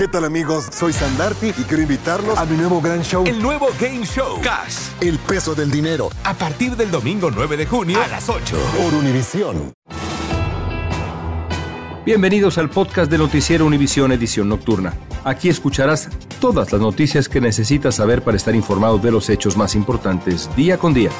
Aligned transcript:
¿Qué 0.00 0.08
tal 0.08 0.24
amigos? 0.24 0.66
Soy 0.72 0.94
Sandarti 0.94 1.48
y 1.48 1.64
quiero 1.64 1.82
invitarlos 1.82 2.38
a 2.38 2.46
mi 2.46 2.56
nuevo 2.56 2.80
gran 2.80 3.02
show. 3.02 3.22
El 3.26 3.42
nuevo 3.42 3.68
Game 3.78 4.06
Show. 4.06 4.40
Cash. 4.40 4.92
El 5.02 5.18
peso 5.18 5.54
del 5.54 5.70
dinero. 5.70 6.08
A 6.24 6.32
partir 6.32 6.74
del 6.74 6.90
domingo 6.90 7.30
9 7.30 7.58
de 7.58 7.66
junio 7.66 8.02
a 8.02 8.08
las 8.08 8.30
8. 8.30 8.56
Por 8.78 8.94
Univisión. 8.94 9.74
Bienvenidos 12.06 12.56
al 12.56 12.70
podcast 12.70 13.10
de 13.10 13.18
Noticiero 13.18 13.66
Univisión 13.66 14.10
Edición 14.10 14.48
Nocturna. 14.48 14.94
Aquí 15.22 15.50
escucharás 15.50 16.08
todas 16.40 16.72
las 16.72 16.80
noticias 16.80 17.28
que 17.28 17.42
necesitas 17.42 17.96
saber 17.96 18.22
para 18.22 18.38
estar 18.38 18.54
informado 18.54 18.96
de 18.96 19.10
los 19.10 19.28
hechos 19.28 19.58
más 19.58 19.74
importantes 19.74 20.48
día 20.56 20.78
con 20.78 20.94
día. 20.94 21.10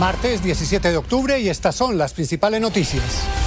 Martes 0.00 0.42
17 0.42 0.90
de 0.90 0.96
octubre 0.96 1.38
y 1.38 1.48
estas 1.48 1.76
son 1.76 1.96
las 1.96 2.12
principales 2.12 2.60
noticias. 2.60 3.43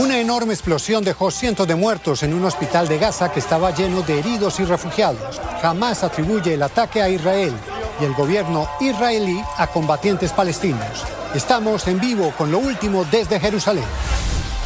Una 0.00 0.18
enorme 0.18 0.54
explosión 0.54 1.04
dejó 1.04 1.30
cientos 1.30 1.68
de 1.68 1.74
muertos 1.74 2.22
en 2.22 2.32
un 2.32 2.42
hospital 2.46 2.88
de 2.88 2.96
Gaza 2.96 3.30
que 3.30 3.38
estaba 3.38 3.70
lleno 3.74 4.00
de 4.00 4.18
heridos 4.18 4.58
y 4.58 4.64
refugiados. 4.64 5.38
Jamás 5.60 6.02
atribuye 6.02 6.54
el 6.54 6.62
ataque 6.62 7.02
a 7.02 7.10
Israel 7.10 7.52
y 8.00 8.04
el 8.06 8.14
gobierno 8.14 8.66
israelí 8.80 9.44
a 9.58 9.66
combatientes 9.66 10.32
palestinos. 10.32 11.04
Estamos 11.34 11.86
en 11.86 12.00
vivo 12.00 12.32
con 12.38 12.50
lo 12.50 12.60
último 12.60 13.04
desde 13.04 13.38
Jerusalén. 13.38 13.84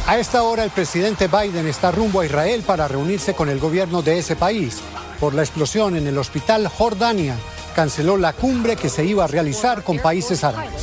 A 0.07 0.17
esta 0.17 0.41
hora 0.41 0.63
el 0.63 0.69
presidente 0.69 1.27
Biden 1.27 1.67
está 1.67 1.91
rumbo 1.91 2.21
a 2.21 2.25
Israel 2.25 2.63
para 2.65 2.87
reunirse 2.87 3.33
con 3.33 3.49
el 3.49 3.59
gobierno 3.59 4.01
de 4.01 4.19
ese 4.19 4.37
país. 4.37 4.79
Por 5.19 5.33
la 5.33 5.41
explosión 5.41 5.97
en 5.97 6.07
el 6.07 6.17
hospital 6.17 6.69
Jordania, 6.69 7.35
canceló 7.75 8.15
la 8.15 8.31
cumbre 8.31 8.77
que 8.77 8.87
se 8.87 9.03
iba 9.03 9.25
a 9.25 9.27
realizar 9.27 9.83
con 9.83 9.99
países 9.99 10.45
árabes. 10.45 10.81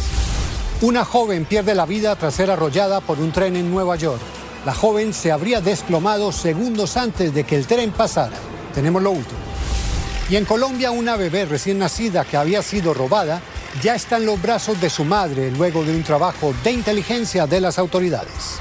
Una 0.83 1.07
joven 1.07 1.47
pierde 1.47 1.75
la 1.75 1.87
vida 1.87 2.17
tras 2.17 2.35
ser 2.35 2.51
arrollada 2.51 3.01
por 3.01 3.19
un 3.19 3.33
tren 3.33 3.57
en 3.57 3.71
Nueva 3.71 3.97
York. 3.97 4.21
La 4.65 4.75
joven 4.75 5.13
se 5.13 5.33
habría 5.33 5.61
desplomado 5.61 6.31
segundos 6.31 6.97
antes 6.97 7.35
de 7.35 7.45
que 7.45 7.57
el 7.57 7.67
tren 7.67 7.91
pasara. 7.91 8.37
Tenemos 8.75 9.03
lo 9.03 9.11
último. 9.11 9.41
Y 10.31 10.37
en 10.37 10.45
Colombia 10.45 10.93
una 10.93 11.17
bebé 11.17 11.47
recién 11.47 11.79
nacida 11.79 12.25
que 12.25 12.37
había 12.37 12.63
sido 12.63 12.95
robada 12.95 13.43
ya 13.83 13.95
está 13.95 14.19
en 14.19 14.27
los 14.27 14.41
brazos 14.41 14.81
de 14.81 14.91
su 14.91 15.05
madre 15.05 15.51
luego 15.51 15.83
de 15.83 15.95
un 15.95 16.03
trabajo 16.03 16.55
de 16.63 16.73
inteligencia 16.73 17.47
de 17.47 17.61
las 17.61 17.79
autoridades. 17.79 18.61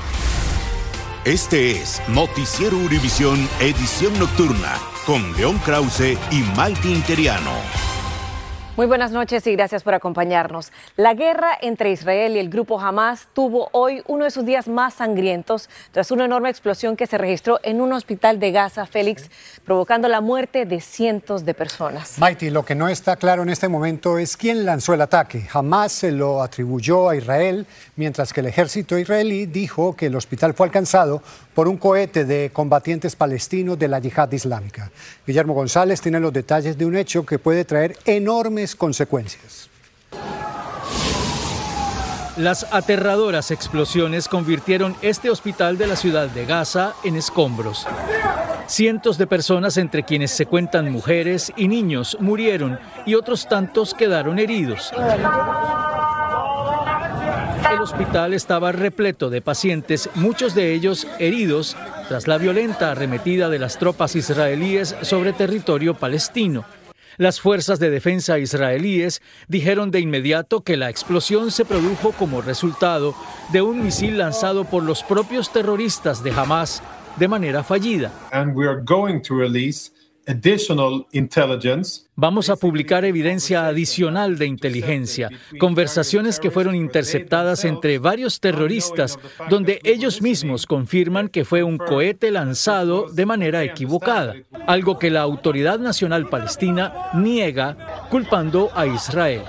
Este 1.23 1.71
es 1.71 2.01
Noticiero 2.07 2.77
Univisión 2.77 3.47
Edición 3.59 4.17
Nocturna 4.17 4.79
con 5.05 5.35
León 5.37 5.59
Krause 5.63 6.17
y 6.31 6.41
Malti 6.55 6.91
Interiano. 6.91 7.90
Muy 8.77 8.85
buenas 8.85 9.11
noches 9.11 9.45
y 9.47 9.51
gracias 9.51 9.83
por 9.83 9.93
acompañarnos. 9.93 10.71
La 10.95 11.13
guerra 11.13 11.57
entre 11.61 11.91
Israel 11.91 12.37
y 12.37 12.39
el 12.39 12.49
grupo 12.49 12.79
Hamas 12.79 13.27
tuvo 13.33 13.67
hoy 13.73 14.01
uno 14.07 14.23
de 14.23 14.31
sus 14.31 14.45
días 14.45 14.69
más 14.69 14.93
sangrientos 14.93 15.69
tras 15.91 16.09
una 16.09 16.23
enorme 16.23 16.49
explosión 16.49 16.95
que 16.95 17.05
se 17.05 17.17
registró 17.17 17.59
en 17.63 17.81
un 17.81 17.91
hospital 17.91 18.39
de 18.39 18.53
Gaza, 18.53 18.85
Félix, 18.85 19.29
provocando 19.65 20.07
la 20.07 20.21
muerte 20.21 20.65
de 20.65 20.79
cientos 20.79 21.43
de 21.43 21.53
personas. 21.53 22.17
Mighty, 22.17 22.49
lo 22.49 22.63
que 22.63 22.73
no 22.73 22.87
está 22.87 23.17
claro 23.17 23.43
en 23.43 23.49
este 23.49 23.67
momento 23.67 24.17
es 24.17 24.37
quién 24.37 24.65
lanzó 24.65 24.93
el 24.93 25.01
ataque. 25.01 25.45
Hamas 25.51 25.91
se 25.91 26.13
lo 26.13 26.41
atribuyó 26.41 27.09
a 27.09 27.17
Israel, 27.17 27.67
mientras 27.97 28.31
que 28.31 28.39
el 28.39 28.47
ejército 28.47 28.97
israelí 28.97 29.47
dijo 29.47 29.97
que 29.97 30.05
el 30.05 30.15
hospital 30.15 30.53
fue 30.53 30.67
alcanzado 30.67 31.21
por 31.53 31.67
un 31.67 31.75
cohete 31.75 32.23
de 32.23 32.51
combatientes 32.53 33.17
palestinos 33.17 33.77
de 33.77 33.89
la 33.89 33.99
yihad 33.99 34.31
islámica. 34.31 34.89
Guillermo 35.27 35.53
González 35.53 35.99
tiene 35.99 36.21
los 36.21 36.31
detalles 36.31 36.77
de 36.77 36.85
un 36.85 36.95
hecho 36.95 37.25
que 37.25 37.37
puede 37.37 37.65
traer 37.65 37.97
enormes 38.05 38.61
consecuencias. 38.75 39.69
Las 42.37 42.65
aterradoras 42.71 43.51
explosiones 43.51 44.27
convirtieron 44.27 44.95
este 45.01 45.29
hospital 45.29 45.77
de 45.77 45.87
la 45.87 45.95
ciudad 45.95 46.27
de 46.29 46.45
Gaza 46.45 46.93
en 47.03 47.17
escombros. 47.17 47.85
Cientos 48.67 49.17
de 49.17 49.27
personas, 49.27 49.75
entre 49.75 50.03
quienes 50.03 50.31
se 50.31 50.45
cuentan 50.45 50.91
mujeres 50.91 51.51
y 51.57 51.67
niños, 51.67 52.15
murieron 52.21 52.79
y 53.05 53.15
otros 53.15 53.49
tantos 53.49 53.93
quedaron 53.93 54.39
heridos. 54.39 54.93
El 57.69 57.79
hospital 57.81 58.33
estaba 58.33 58.71
repleto 58.71 59.29
de 59.29 59.41
pacientes, 59.41 60.09
muchos 60.15 60.55
de 60.55 60.73
ellos 60.73 61.07
heridos 61.19 61.75
tras 62.07 62.27
la 62.27 62.37
violenta 62.37 62.91
arremetida 62.91 63.49
de 63.49 63.59
las 63.59 63.77
tropas 63.77 64.15
israelíes 64.15 64.95
sobre 65.01 65.33
territorio 65.33 65.95
palestino. 65.95 66.63
Las 67.21 67.39
fuerzas 67.39 67.77
de 67.77 67.91
defensa 67.91 68.39
israelíes 68.39 69.21
dijeron 69.47 69.91
de 69.91 69.99
inmediato 69.99 70.63
que 70.63 70.75
la 70.75 70.89
explosión 70.89 71.51
se 71.51 71.65
produjo 71.65 72.13
como 72.13 72.41
resultado 72.41 73.13
de 73.53 73.61
un 73.61 73.83
misil 73.83 74.17
lanzado 74.17 74.65
por 74.65 74.81
los 74.81 75.03
propios 75.03 75.53
terroristas 75.53 76.23
de 76.23 76.31
Hamas 76.31 76.81
de 77.17 77.27
manera 77.27 77.63
fallida. 77.63 78.11
Vamos 82.21 82.51
a 82.51 82.55
publicar 82.55 83.03
evidencia 83.03 83.65
adicional 83.65 84.37
de 84.37 84.45
inteligencia, 84.45 85.31
conversaciones 85.57 86.39
que 86.39 86.51
fueron 86.51 86.75
interceptadas 86.75 87.65
entre 87.65 87.97
varios 87.97 88.39
terroristas, 88.39 89.17
donde 89.49 89.79
ellos 89.83 90.21
mismos 90.21 90.67
confirman 90.67 91.29
que 91.29 91.45
fue 91.45 91.63
un 91.63 91.79
cohete 91.79 92.29
lanzado 92.29 93.09
de 93.11 93.25
manera 93.25 93.63
equivocada, 93.63 94.35
algo 94.67 94.99
que 94.99 95.09
la 95.09 95.21
Autoridad 95.21 95.79
Nacional 95.79 96.29
Palestina 96.29 96.93
niega, 97.15 97.75
culpando 98.11 98.69
a 98.75 98.85
Israel. 98.85 99.41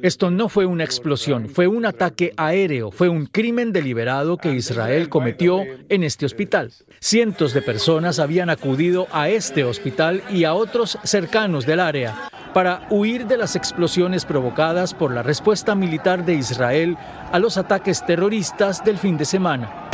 Esto 0.00 0.30
no 0.30 0.48
fue 0.48 0.64
una 0.64 0.84
explosión, 0.84 1.50
fue 1.50 1.66
un 1.66 1.84
ataque 1.84 2.32
aéreo, 2.38 2.90
fue 2.90 3.10
un 3.10 3.26
crimen 3.26 3.72
deliberado 3.72 4.38
que 4.38 4.54
Israel 4.54 5.10
cometió 5.10 5.62
en 5.90 6.04
este 6.04 6.24
hospital. 6.24 6.72
Cientos 7.00 7.52
de 7.52 7.60
personas 7.60 8.18
habían 8.18 8.45
acudido 8.50 9.06
a 9.12 9.28
este 9.28 9.64
hospital 9.64 10.22
y 10.30 10.44
a 10.44 10.54
otros 10.54 10.98
cercanos 11.04 11.66
del 11.66 11.80
área 11.80 12.28
para 12.52 12.86
huir 12.88 13.26
de 13.26 13.36
las 13.36 13.54
explosiones 13.54 14.24
provocadas 14.24 14.94
por 14.94 15.12
la 15.12 15.22
respuesta 15.22 15.74
militar 15.74 16.24
de 16.24 16.34
Israel 16.34 16.96
a 17.30 17.38
los 17.38 17.58
ataques 17.58 18.04
terroristas 18.06 18.82
del 18.84 18.96
fin 18.96 19.18
de 19.18 19.26
semana. 19.26 19.90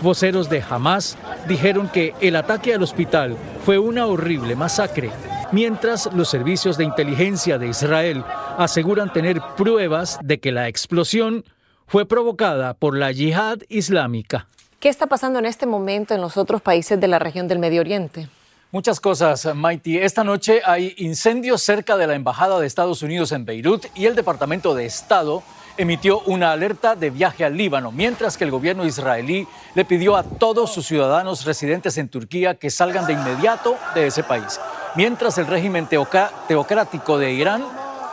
Voceros 0.00 0.48
de 0.48 0.62
Hamas 0.68 1.18
dijeron 1.48 1.88
que 1.88 2.14
el 2.20 2.36
ataque 2.36 2.72
al 2.72 2.82
hospital 2.82 3.36
fue 3.64 3.78
una 3.78 4.06
horrible 4.06 4.56
masacre, 4.56 5.10
mientras 5.52 6.08
los 6.14 6.28
servicios 6.28 6.78
de 6.78 6.84
inteligencia 6.84 7.58
de 7.58 7.68
Israel 7.68 8.24
aseguran 8.56 9.12
tener 9.12 9.40
pruebas 9.56 10.18
de 10.22 10.40
que 10.40 10.52
la 10.52 10.68
explosión 10.68 11.44
fue 11.86 12.06
provocada 12.06 12.74
por 12.74 12.96
la 12.96 13.10
yihad 13.10 13.58
islámica. 13.68 14.46
¿Qué 14.80 14.88
está 14.88 15.08
pasando 15.08 15.38
en 15.38 15.44
este 15.44 15.66
momento 15.66 16.14
en 16.14 16.22
los 16.22 16.38
otros 16.38 16.62
países 16.62 16.98
de 16.98 17.06
la 17.06 17.18
región 17.18 17.46
del 17.46 17.58
Medio 17.58 17.82
Oriente? 17.82 18.30
Muchas 18.72 18.98
cosas, 18.98 19.54
Mighty. 19.54 19.98
Esta 19.98 20.24
noche 20.24 20.62
hay 20.64 20.94
incendios 20.96 21.60
cerca 21.60 21.98
de 21.98 22.06
la 22.06 22.14
Embajada 22.14 22.58
de 22.58 22.66
Estados 22.66 23.02
Unidos 23.02 23.30
en 23.32 23.44
Beirut 23.44 23.84
y 23.94 24.06
el 24.06 24.14
Departamento 24.14 24.74
de 24.74 24.86
Estado 24.86 25.42
emitió 25.76 26.20
una 26.20 26.52
alerta 26.52 26.96
de 26.96 27.10
viaje 27.10 27.44
al 27.44 27.58
Líbano, 27.58 27.92
mientras 27.92 28.38
que 28.38 28.44
el 28.44 28.50
gobierno 28.50 28.86
israelí 28.86 29.46
le 29.74 29.84
pidió 29.84 30.16
a 30.16 30.22
todos 30.22 30.72
sus 30.72 30.86
ciudadanos 30.86 31.44
residentes 31.44 31.98
en 31.98 32.08
Turquía 32.08 32.54
que 32.54 32.70
salgan 32.70 33.06
de 33.06 33.12
inmediato 33.12 33.76
de 33.94 34.06
ese 34.06 34.22
país. 34.22 34.58
Mientras 34.94 35.36
el 35.36 35.46
régimen 35.46 35.88
teocrático 35.88 37.18
de 37.18 37.32
Irán, 37.32 37.66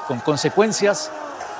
con 0.05 0.19
consecuencias 0.19 1.13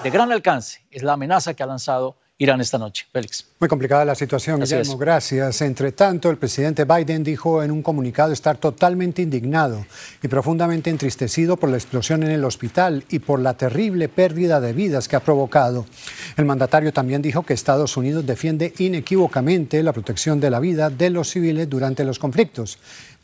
de 0.03 0.09
gran 0.09 0.33
alcance, 0.33 0.85
es 0.91 1.01
la 1.01 1.13
amenaza 1.13 1.53
que 1.53 1.63
ha 1.63 1.67
lanzado 1.67 2.17
Irán 2.39 2.61
esta 2.61 2.77
noche. 2.77 3.07
Félix. 3.11 3.47
Muy 3.59 3.67
complicada 3.67 4.05
la 4.05 4.13
situación, 4.13 4.59
Guillermo. 4.59 4.95
Gracias. 4.97 5.59
Entre 5.61 5.91
tanto, 5.91 6.29
el 6.29 6.37
presidente 6.37 6.85
Biden 6.85 7.23
dijo 7.23 7.63
en 7.63 7.71
un 7.71 7.81
comunicado 7.81 8.31
estar 8.31 8.57
totalmente 8.57 9.23
indignado 9.23 9.83
y 10.21 10.27
profundamente 10.27 10.91
entristecido 10.91 11.57
por 11.57 11.71
la 11.71 11.77
explosión 11.77 12.21
en 12.21 12.29
el 12.29 12.45
hospital 12.45 13.03
y 13.09 13.17
por 13.19 13.39
la 13.39 13.55
terrible 13.55 14.07
pérdida 14.07 14.61
de 14.61 14.73
vidas 14.73 15.07
que 15.07 15.15
ha 15.15 15.21
provocado. 15.21 15.87
El 16.35 16.45
mandatario 16.45 16.93
también 16.93 17.23
dijo 17.23 17.41
que 17.41 17.55
Estados 17.55 17.97
Unidos 17.97 18.23
defiende 18.27 18.71
inequívocamente 18.77 19.81
la 19.81 19.93
protección 19.93 20.39
de 20.39 20.51
la 20.51 20.59
vida 20.59 20.91
de 20.91 21.09
los 21.09 21.31
civiles 21.31 21.67
durante 21.67 22.03
los 22.03 22.19
conflictos. 22.19 22.77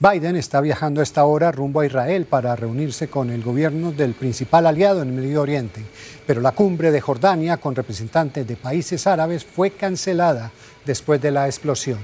Biden 0.04 0.36
está 0.36 0.60
viajando 0.60 1.00
a 1.00 1.04
esta 1.04 1.24
hora 1.24 1.50
rumbo 1.54 1.80
a 1.80 1.86
Israel 1.86 2.26
para 2.26 2.58
reunirse 2.58 3.08
con 3.08 3.30
el 3.30 3.42
gobierno 3.42 3.94
del 3.94 4.16
principal 4.16 4.68
aliado 4.68 5.02
en 5.02 5.08
el 5.08 5.14
Medio 5.14 5.42
Oriente. 5.42 5.82
Pero 6.28 6.42
la 6.42 6.52
cumbre 6.52 6.92
de 6.92 7.00
Jordania 7.00 7.56
con 7.56 7.74
representantes 7.74 8.46
de 8.46 8.58
países 8.58 9.08
árabes 9.08 9.46
fue 9.46 9.72
cancelada 9.72 10.52
después 10.84 11.22
de 11.22 11.32
la 11.32 11.46
explosión. 11.46 12.00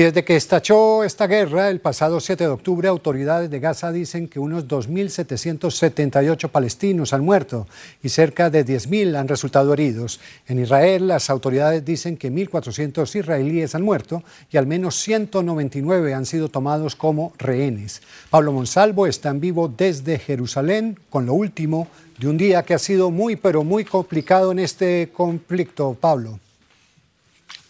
Y 0.00 0.02
desde 0.02 0.24
que 0.24 0.34
estalló 0.34 1.04
esta 1.04 1.26
guerra 1.26 1.68
el 1.68 1.78
pasado 1.78 2.20
7 2.20 2.44
de 2.44 2.50
octubre, 2.50 2.88
autoridades 2.88 3.50
de 3.50 3.60
Gaza 3.60 3.92
dicen 3.92 4.28
que 4.28 4.40
unos 4.40 4.66
2.778 4.66 6.48
palestinos 6.48 7.12
han 7.12 7.22
muerto 7.22 7.66
y 8.02 8.08
cerca 8.08 8.48
de 8.48 8.64
10.000 8.64 9.14
han 9.14 9.28
resultado 9.28 9.74
heridos. 9.74 10.18
En 10.48 10.58
Israel, 10.58 11.06
las 11.06 11.28
autoridades 11.28 11.84
dicen 11.84 12.16
que 12.16 12.32
1.400 12.32 13.14
israelíes 13.14 13.74
han 13.74 13.82
muerto 13.82 14.22
y 14.50 14.56
al 14.56 14.66
menos 14.66 14.96
199 14.96 16.14
han 16.14 16.24
sido 16.24 16.48
tomados 16.48 16.96
como 16.96 17.34
rehenes. 17.36 18.00
Pablo 18.30 18.52
Monsalvo 18.52 19.06
está 19.06 19.28
en 19.28 19.40
vivo 19.40 19.68
desde 19.68 20.18
Jerusalén 20.18 20.98
con 21.10 21.26
lo 21.26 21.34
último 21.34 21.88
de 22.18 22.26
un 22.26 22.38
día 22.38 22.62
que 22.62 22.72
ha 22.72 22.78
sido 22.78 23.10
muy, 23.10 23.36
pero 23.36 23.64
muy 23.64 23.84
complicado 23.84 24.50
en 24.50 24.60
este 24.60 25.10
conflicto. 25.12 25.94
Pablo 26.00 26.38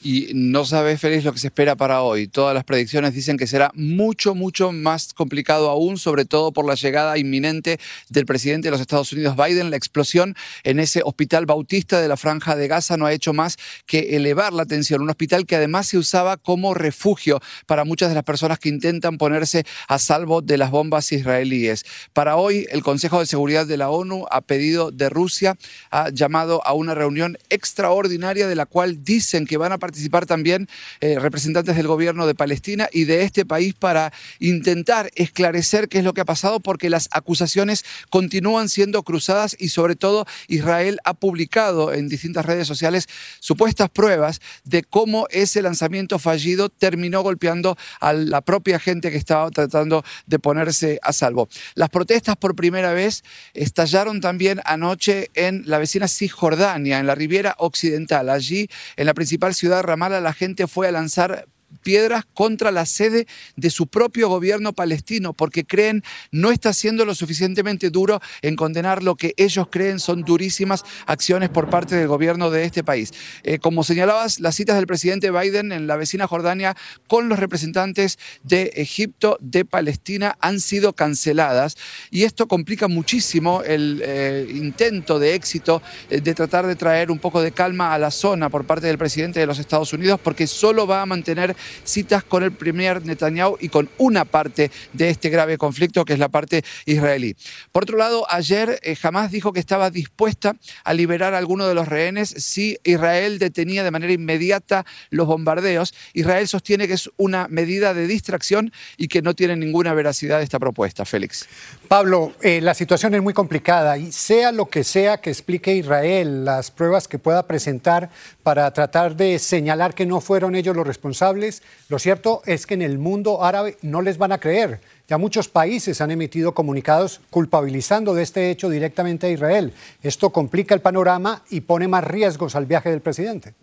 y 0.02 0.31
no 0.32 0.64
sabe 0.64 0.97
Félix 0.97 1.25
lo 1.25 1.32
que 1.32 1.38
se 1.38 1.49
espera 1.49 1.76
para 1.76 2.02
hoy. 2.02 2.26
Todas 2.26 2.55
las 2.55 2.64
predicciones 2.64 3.12
dicen 3.12 3.37
que 3.37 3.47
será 3.47 3.70
mucho, 3.75 4.35
mucho 4.35 4.73
más 4.73 5.12
complicado 5.12 5.69
aún, 5.69 5.99
sobre 5.99 6.25
todo 6.25 6.52
por 6.52 6.67
la 6.67 6.75
llegada 6.75 7.19
inminente 7.19 7.79
del 8.08 8.25
presidente 8.25 8.69
de 8.69 8.73
los 8.73 8.81
Estados 8.81 9.12
Unidos, 9.12 9.37
Biden. 9.37 9.70
La 9.70 9.76
explosión 9.76 10.35
en 10.64 10.81
ese 10.81 11.02
hospital 11.05 11.44
bautista 11.44 12.00
de 12.00 12.08
la 12.08 12.17
franja 12.17 12.56
de 12.56 12.67
Gaza 12.67 12.97
no 12.97 13.05
ha 13.05 13.12
hecho 13.12 13.35
más 13.35 13.58
que 13.85 14.17
elevar 14.17 14.55
la 14.55 14.64
tensión. 14.64 15.02
Un 15.02 15.11
hospital 15.11 15.44
que 15.44 15.56
además 15.56 15.88
se 15.88 15.99
usaba 15.99 16.38
como 16.38 16.73
refugio 16.73 17.41
para 17.67 17.85
muchas 17.85 18.08
de 18.08 18.14
las 18.14 18.25
personas 18.25 18.58
que 18.58 18.70
intentan 18.70 19.19
ponerse 19.19 19.64
a 19.87 19.99
salvo 19.99 20.41
de 20.41 20.56
las 20.56 20.70
bombas 20.70 21.12
israelíes. 21.12 21.85
Para 22.14 22.37
hoy, 22.37 22.67
el 22.70 22.82
Consejo 22.82 23.20
de 23.20 23.26
Seguridad 23.26 23.67
de 23.67 23.76
la 23.76 23.91
ONU 23.91 24.25
ha 24.31 24.41
pedido 24.41 24.91
de 24.91 25.11
Rusia, 25.11 25.58
ha 25.91 26.08
llamado 26.08 26.67
a 26.67 26.73
una 26.73 26.94
reunión 26.94 27.37
extraordinaria 27.50 28.49
de 28.49 28.55
la 28.55 28.64
cual 28.64 29.05
dicen 29.05 29.47
que 29.47 29.58
van 29.58 29.73
a 29.73 29.79
participar 29.79 29.89
participar 29.90 30.25
también 30.25 30.69
eh, 31.00 31.19
representantes 31.19 31.75
del 31.75 31.88
gobierno 31.88 32.28
de 32.28 32.37
Palestina 32.37 32.88
y 32.92 33.06
de 33.06 33.25
este 33.25 33.44
país 33.44 33.75
para 33.75 34.12
intentar 34.38 35.10
esclarecer 35.16 35.88
qué 35.88 35.98
es 35.98 36.04
lo 36.04 36.14
que 36.14 36.20
ha 36.20 36.25
pasado 36.25 36.60
porque 36.60 36.88
las 36.88 37.08
acusaciones 37.10 37.84
continúan 38.08 38.69
siendo 38.69 39.02
cruzadas 39.02 39.56
y 39.58 39.70
sobre 39.70 39.96
todo 39.96 40.26
Israel 40.46 41.00
ha 41.04 41.14
publicado 41.14 41.92
en 41.92 42.08
distintas 42.08 42.46
redes 42.46 42.69
sociales 42.69 43.08
supuestas 43.40 43.90
pruebas 43.90 44.40
de 44.62 44.84
cómo 44.84 45.26
ese 45.31 45.60
lanzamiento 45.60 46.20
fallido 46.20 46.69
terminó 46.69 47.22
golpeando 47.22 47.76
a 48.00 48.12
la 48.12 48.42
propia 48.42 48.78
gente 48.78 49.10
que 49.10 49.16
estaba 49.16 49.50
tratando 49.50 50.04
de 50.26 50.38
ponerse 50.38 51.00
a 51.02 51.12
salvo. 51.12 51.48
Las 51.75 51.88
protestas 51.88 52.37
por 52.37 52.54
primera 52.54 52.92
vez 52.92 53.25
estallaron 53.54 54.20
también 54.20 54.60
anoche 54.64 55.31
en 55.34 55.64
la 55.66 55.78
vecina 55.78 56.06
Cisjordania, 56.06 57.00
en 57.00 57.08
la 57.08 57.16
Riviera 57.16 57.56
Occidental, 57.58 58.31
allí 58.31 58.69
en 58.96 59.06
la 59.06 59.14
principal 59.14 59.52
ciudad 59.52 59.80
Ramala 59.82 60.21
la 60.21 60.32
gente 60.32 60.67
fue 60.67 60.88
a 60.88 60.93
lanzar 60.93 61.47
piedras 61.81 62.25
contra 62.35 62.71
la 62.71 62.87
sede 62.87 63.27
de 63.56 63.71
su 63.71 63.87
propio 63.87 64.29
gobierno 64.29 64.73
palestino 64.73 65.32
porque 65.32 65.65
creen 65.65 66.03
no 66.31 66.50
está 66.50 66.73
siendo 66.73 67.05
lo 67.05 67.15
suficientemente 67.15 67.91
duro 67.91 68.21
en 68.43 68.56
condenar 68.56 69.03
lo 69.03 69.17
que 69.17 69.35
ellos 69.37 69.69
creen 69.71 69.99
son 69.99 70.23
durísimas 70.23 70.85
acciones 71.06 71.49
por 71.49 71.71
parte 71.71 71.97
del 71.97 72.09
gobierno 72.09 72.50
de 72.50 72.65
este 72.65 72.85
país. 72.85 73.12
Eh, 73.43 73.59
como 73.59 73.85
señalabas, 73.85 74.41
las 74.41 74.55
citas 74.55 74.77
del 74.77 74.87
presidente 74.87 75.31
Biden 75.31 75.73
en 75.73 75.87
la 75.87 75.97
vecina 75.97 76.27
Jordania 76.27 76.77
con 77.06 77.29
los 77.29 77.38
representantes 77.38 78.19
de 78.43 78.73
Egipto, 78.76 79.38
de 79.41 79.65
Palestina, 79.65 80.37
han 80.41 80.61
sido 80.61 80.93
canceladas 80.93 81.76
y 82.11 82.25
esto 82.25 82.49
complica 82.49 82.88
muchísimo 82.88 83.62
el 83.62 84.03
eh, 84.05 84.47
intento 84.50 85.19
de 85.19 85.35
éxito 85.35 85.83
eh, 86.09 86.21
de 86.21 86.35
tratar 86.35 86.67
de 86.67 86.76
traer 86.76 87.11
un 87.11 87.19
poco 87.19 87.43
de 87.43 87.53
calma 87.53 87.94
a 87.94 87.99
la 87.99 88.11
zona 88.11 88.49
por 88.49 88.67
parte 88.67 88.87
del 88.87 88.99
presidente 88.99 89.41
de 89.41 89.47
los 89.47 89.59
Estados 89.59 89.93
Unidos 89.93 90.21
porque 90.23 90.47
solo 90.47 90.87
va 90.87 91.03
a 91.03 91.06
mantener 91.06 91.56
citas 91.84 92.25
con 92.25 92.43
el 92.43 92.52
primer 92.52 93.05
Netanyahu 93.05 93.56
y 93.61 93.69
con 93.69 93.88
una 93.99 94.25
parte 94.25 94.70
de 94.93 95.11
este 95.11 95.28
grave 95.31 95.58
conflicto, 95.58 96.05
que 96.05 96.14
es 96.14 96.19
la 96.19 96.28
parte 96.28 96.64
israelí. 96.87 97.37
Por 97.72 97.84
otro 97.84 97.96
lado, 97.96 98.26
ayer 98.31 98.78
eh, 98.82 98.96
Hamas 99.02 99.31
dijo 99.31 99.52
que 99.52 99.61
estaba 99.61 99.90
dispuesta 99.90 100.56
a 100.84 100.94
liberar 100.94 101.34
a 101.34 101.38
alguno 101.38 101.67
de 101.67 101.75
los 101.75 101.88
rehenes 101.88 102.28
si 102.28 102.78
Israel 102.84 103.38
detenía 103.38 103.84
de 103.84 103.90
manera 103.90 104.12
inmediata 104.12 104.84
los 105.11 105.26
bombardeos. 105.26 105.94
Israel 106.12 106.49
sostiene 106.49 106.88
que 106.88 106.94
es 106.94 107.11
una 107.17 107.49
medida 107.49 107.94
de 107.94 108.06
distracción 108.06 108.73
y 108.96 109.08
que 109.08 109.23
no 109.23 109.34
tiene 109.34 109.56
ninguna 109.56 109.94
veracidad 109.94 110.43
esta 110.43 110.58
propuesta. 110.58 111.05
Félix. 111.05 111.49
Pablo, 111.88 112.32
eh, 112.43 112.61
la 112.61 112.75
situación 112.75 113.14
es 113.14 113.23
muy 113.23 113.34
complicada 113.34 113.99
y 113.99 114.12
sea 114.12 114.52
lo 114.52 114.66
que 114.66 114.84
sea 114.84 115.20
que 115.20 115.31
explique 115.31 115.75
Israel, 115.75 116.44
las 116.44 116.70
pruebas 116.70 117.08
que 117.08 117.19
pueda 117.19 117.46
presentar 117.46 118.11
para 118.43 118.70
tratar 118.73 119.16
de 119.16 119.38
señalar 119.38 119.94
que 119.94 120.06
no 120.06 120.20
fueron 120.20 120.55
ellos 120.55 120.76
los 120.76 120.87
responsables, 120.87 121.60
lo 121.89 121.99
cierto 121.99 122.43
es 122.47 122.67
que 122.67 122.75
en 122.75 122.83
el 122.83 122.99
mundo 122.99 123.43
árabe 123.43 123.77
no 123.83 124.03
les 124.03 124.19
van 124.19 124.33
a 124.33 124.39
creer. 124.39 124.81
Ya 125.09 125.19
muchos 125.19 125.49
países 125.49 126.01
han 126.01 126.11
emitido 126.11 126.55
comunicados 126.55 127.21
culpabilizando 127.31 128.15
de 128.15 128.23
este 128.23 128.51
hecho 128.51 128.71
directamente 128.71 129.27
a 129.27 129.31
Israel. 129.31 129.73
Esto 130.03 130.31
complica 130.31 130.75
el 130.75 130.81
panorama 130.81 131.43
y 131.51 131.62
pone 131.62 131.89
más 131.89 132.05
riesgos 132.05 132.55
al 132.55 132.67
viaje 132.67 132.91
del 132.91 133.01
presidente 133.01 133.55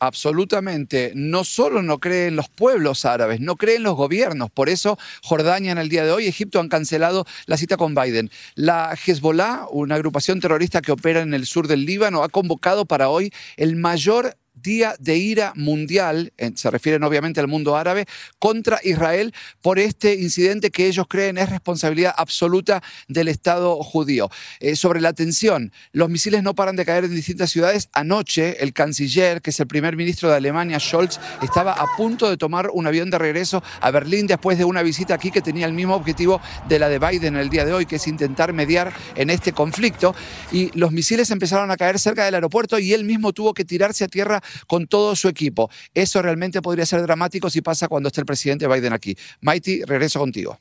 absolutamente 0.00 1.12
no 1.14 1.44
solo 1.44 1.82
no 1.82 1.98
creen 1.98 2.36
los 2.36 2.48
pueblos 2.48 3.04
árabes, 3.04 3.40
no 3.40 3.56
creen 3.56 3.82
los 3.82 3.96
gobiernos. 3.96 4.50
Por 4.50 4.68
eso 4.68 4.98
Jordania 5.22 5.72
en 5.72 5.78
el 5.78 5.88
día 5.88 6.04
de 6.04 6.12
hoy, 6.12 6.26
Egipto 6.26 6.60
han 6.60 6.68
cancelado 6.68 7.26
la 7.46 7.56
cita 7.56 7.76
con 7.76 7.94
Biden. 7.94 8.30
La 8.54 8.94
Hezbollah, 8.94 9.66
una 9.70 9.96
agrupación 9.96 10.40
terrorista 10.40 10.80
que 10.80 10.92
opera 10.92 11.20
en 11.20 11.34
el 11.34 11.46
sur 11.46 11.68
del 11.68 11.84
Líbano, 11.84 12.22
ha 12.22 12.28
convocado 12.28 12.84
para 12.84 13.08
hoy 13.08 13.32
el 13.56 13.76
mayor 13.76 14.36
día 14.68 14.94
de 14.98 15.16
ira 15.16 15.54
mundial, 15.56 16.34
se 16.54 16.70
refieren 16.70 17.02
obviamente 17.02 17.40
al 17.40 17.48
mundo 17.48 17.74
árabe, 17.74 18.04
contra 18.38 18.78
Israel 18.84 19.32
por 19.62 19.78
este 19.78 20.14
incidente 20.16 20.70
que 20.70 20.86
ellos 20.86 21.06
creen 21.08 21.38
es 21.38 21.48
responsabilidad 21.48 22.14
absoluta 22.14 22.82
del 23.08 23.28
Estado 23.28 23.82
judío. 23.82 24.30
Eh, 24.60 24.76
sobre 24.76 25.00
la 25.00 25.14
tensión, 25.14 25.72
los 25.92 26.10
misiles 26.10 26.42
no 26.42 26.54
paran 26.54 26.76
de 26.76 26.84
caer 26.84 27.04
en 27.04 27.14
distintas 27.14 27.50
ciudades. 27.50 27.88
Anoche, 27.94 28.62
el 28.62 28.74
canciller, 28.74 29.40
que 29.40 29.50
es 29.50 29.60
el 29.60 29.66
primer 29.66 29.96
ministro 29.96 30.28
de 30.28 30.36
Alemania, 30.36 30.78
Scholz, 30.78 31.18
estaba 31.42 31.72
a 31.72 31.86
punto 31.96 32.28
de 32.28 32.36
tomar 32.36 32.68
un 32.70 32.86
avión 32.86 33.08
de 33.08 33.16
regreso 33.16 33.62
a 33.80 33.90
Berlín 33.90 34.26
después 34.26 34.58
de 34.58 34.66
una 34.66 34.82
visita 34.82 35.14
aquí 35.14 35.30
que 35.30 35.40
tenía 35.40 35.64
el 35.64 35.72
mismo 35.72 35.94
objetivo 35.94 36.42
de 36.68 36.78
la 36.78 36.90
de 36.90 36.98
Biden 36.98 37.36
el 37.36 37.48
día 37.48 37.64
de 37.64 37.72
hoy, 37.72 37.86
que 37.86 37.96
es 37.96 38.06
intentar 38.06 38.52
mediar 38.52 38.92
en 39.14 39.30
este 39.30 39.52
conflicto. 39.52 40.14
Y 40.52 40.70
los 40.78 40.92
misiles 40.92 41.30
empezaron 41.30 41.70
a 41.70 41.78
caer 41.78 41.98
cerca 41.98 42.26
del 42.26 42.34
aeropuerto 42.34 42.78
y 42.78 42.92
él 42.92 43.04
mismo 43.04 43.32
tuvo 43.32 43.54
que 43.54 43.64
tirarse 43.64 44.04
a 44.04 44.08
tierra 44.08 44.42
con 44.66 44.86
todo 44.86 45.14
su 45.16 45.28
equipo. 45.28 45.70
Eso 45.94 46.22
realmente 46.22 46.62
podría 46.62 46.86
ser 46.86 47.02
dramático 47.02 47.50
si 47.50 47.62
pasa 47.62 47.88
cuando 47.88 48.08
esté 48.08 48.20
el 48.20 48.26
presidente 48.26 48.66
Biden 48.66 48.92
aquí. 48.92 49.16
Mighty, 49.40 49.84
regreso 49.84 50.18
contigo. 50.18 50.58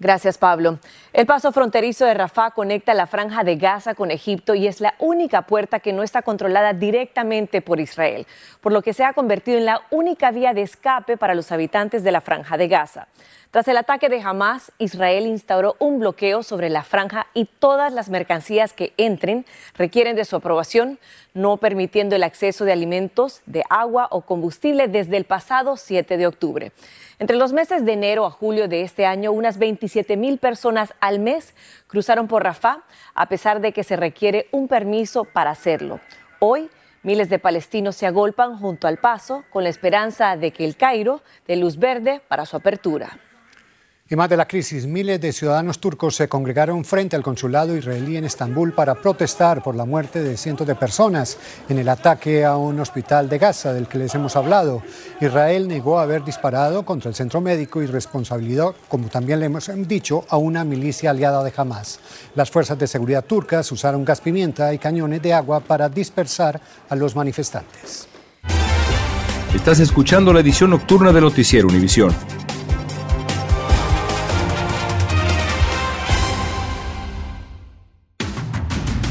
Gracias, 0.00 0.38
Pablo. 0.38 0.78
El 1.12 1.26
paso 1.26 1.50
fronterizo 1.50 2.04
de 2.04 2.14
Rafah 2.14 2.52
conecta 2.52 2.94
la 2.94 3.08
franja 3.08 3.42
de 3.42 3.56
Gaza 3.56 3.96
con 3.96 4.12
Egipto 4.12 4.54
y 4.54 4.68
es 4.68 4.80
la 4.80 4.94
única 5.00 5.42
puerta 5.42 5.80
que 5.80 5.92
no 5.92 6.04
está 6.04 6.22
controlada 6.22 6.72
directamente 6.72 7.62
por 7.62 7.80
Israel, 7.80 8.24
por 8.60 8.70
lo 8.72 8.80
que 8.80 8.92
se 8.92 9.02
ha 9.02 9.12
convertido 9.12 9.58
en 9.58 9.64
la 9.64 9.82
única 9.90 10.30
vía 10.30 10.54
de 10.54 10.62
escape 10.62 11.16
para 11.16 11.34
los 11.34 11.50
habitantes 11.50 12.04
de 12.04 12.12
la 12.12 12.20
franja 12.20 12.56
de 12.56 12.68
Gaza. 12.68 13.08
Tras 13.50 13.66
el 13.66 13.78
ataque 13.78 14.10
de 14.10 14.20
Hamas, 14.20 14.72
Israel 14.76 15.26
instauró 15.26 15.74
un 15.78 16.00
bloqueo 16.00 16.42
sobre 16.42 16.68
la 16.68 16.82
franja 16.82 17.28
y 17.32 17.46
todas 17.46 17.94
las 17.94 18.10
mercancías 18.10 18.74
que 18.74 18.92
entren 18.98 19.46
requieren 19.74 20.16
de 20.16 20.26
su 20.26 20.36
aprobación, 20.36 20.98
no 21.32 21.56
permitiendo 21.56 22.14
el 22.14 22.24
acceso 22.24 22.66
de 22.66 22.72
alimentos, 22.72 23.40
de 23.46 23.64
agua 23.70 24.06
o 24.10 24.20
combustible 24.20 24.86
desde 24.86 25.16
el 25.16 25.24
pasado 25.24 25.78
7 25.78 26.18
de 26.18 26.26
octubre. 26.26 26.72
Entre 27.18 27.38
los 27.38 27.54
meses 27.54 27.86
de 27.86 27.94
enero 27.94 28.26
a 28.26 28.30
julio 28.30 28.68
de 28.68 28.82
este 28.82 29.06
año, 29.06 29.32
unas 29.32 29.56
27 29.56 30.18
mil 30.18 30.36
personas 30.36 30.92
al 31.00 31.18
mes 31.18 31.54
cruzaron 31.86 32.28
por 32.28 32.44
Rafah, 32.44 32.84
a 33.14 33.28
pesar 33.30 33.62
de 33.62 33.72
que 33.72 33.82
se 33.82 33.96
requiere 33.96 34.48
un 34.52 34.68
permiso 34.68 35.24
para 35.24 35.52
hacerlo. 35.52 36.00
Hoy, 36.38 36.68
miles 37.02 37.30
de 37.30 37.38
palestinos 37.38 37.96
se 37.96 38.06
agolpan 38.06 38.58
junto 38.58 38.86
al 38.86 38.98
paso 38.98 39.44
con 39.48 39.64
la 39.64 39.70
esperanza 39.70 40.36
de 40.36 40.50
que 40.50 40.66
el 40.66 40.76
Cairo 40.76 41.22
dé 41.46 41.56
luz 41.56 41.78
verde 41.78 42.20
para 42.28 42.44
su 42.44 42.54
apertura. 42.54 43.18
Y 44.10 44.16
más 44.16 44.30
de 44.30 44.38
la 44.38 44.48
crisis, 44.48 44.86
miles 44.86 45.20
de 45.20 45.34
ciudadanos 45.34 45.80
turcos 45.80 46.16
se 46.16 46.30
congregaron 46.30 46.82
frente 46.82 47.14
al 47.14 47.22
consulado 47.22 47.76
israelí 47.76 48.16
en 48.16 48.24
Estambul 48.24 48.72
para 48.72 48.94
protestar 48.94 49.62
por 49.62 49.76
la 49.76 49.84
muerte 49.84 50.22
de 50.22 50.38
cientos 50.38 50.66
de 50.66 50.74
personas 50.74 51.36
en 51.68 51.78
el 51.78 51.90
ataque 51.90 52.42
a 52.42 52.56
un 52.56 52.80
hospital 52.80 53.28
de 53.28 53.36
Gaza 53.36 53.74
del 53.74 53.86
que 53.86 53.98
les 53.98 54.14
hemos 54.14 54.34
hablado. 54.34 54.82
Israel 55.20 55.68
negó 55.68 55.98
haber 55.98 56.24
disparado 56.24 56.86
contra 56.86 57.10
el 57.10 57.14
centro 57.14 57.42
médico 57.42 57.82
y 57.82 57.86
responsabilidad, 57.86 58.74
como 58.88 59.08
también 59.08 59.40
le 59.40 59.46
hemos 59.46 59.70
dicho, 59.86 60.24
a 60.30 60.38
una 60.38 60.64
milicia 60.64 61.10
aliada 61.10 61.44
de 61.44 61.52
Hamas. 61.54 62.00
Las 62.34 62.50
fuerzas 62.50 62.78
de 62.78 62.86
seguridad 62.86 63.26
turcas 63.26 63.70
usaron 63.72 64.06
gas 64.06 64.22
pimienta 64.22 64.72
y 64.72 64.78
cañones 64.78 65.20
de 65.20 65.34
agua 65.34 65.60
para 65.60 65.86
dispersar 65.90 66.58
a 66.88 66.96
los 66.96 67.14
manifestantes. 67.14 68.08
Estás 69.54 69.80
escuchando 69.80 70.32
la 70.32 70.40
edición 70.40 70.70
nocturna 70.70 71.12
de 71.12 71.20
Noticiero 71.20 71.68
Univisión. 71.68 72.37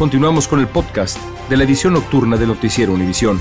Continuamos 0.00 0.48
con 0.48 0.60
el 0.60 0.66
podcast 0.66 1.18
de 1.50 1.58
la 1.58 1.64
edición 1.64 1.92
nocturna 1.92 2.38
de 2.38 2.46
Noticiero 2.46 2.94
Univisión. 2.94 3.38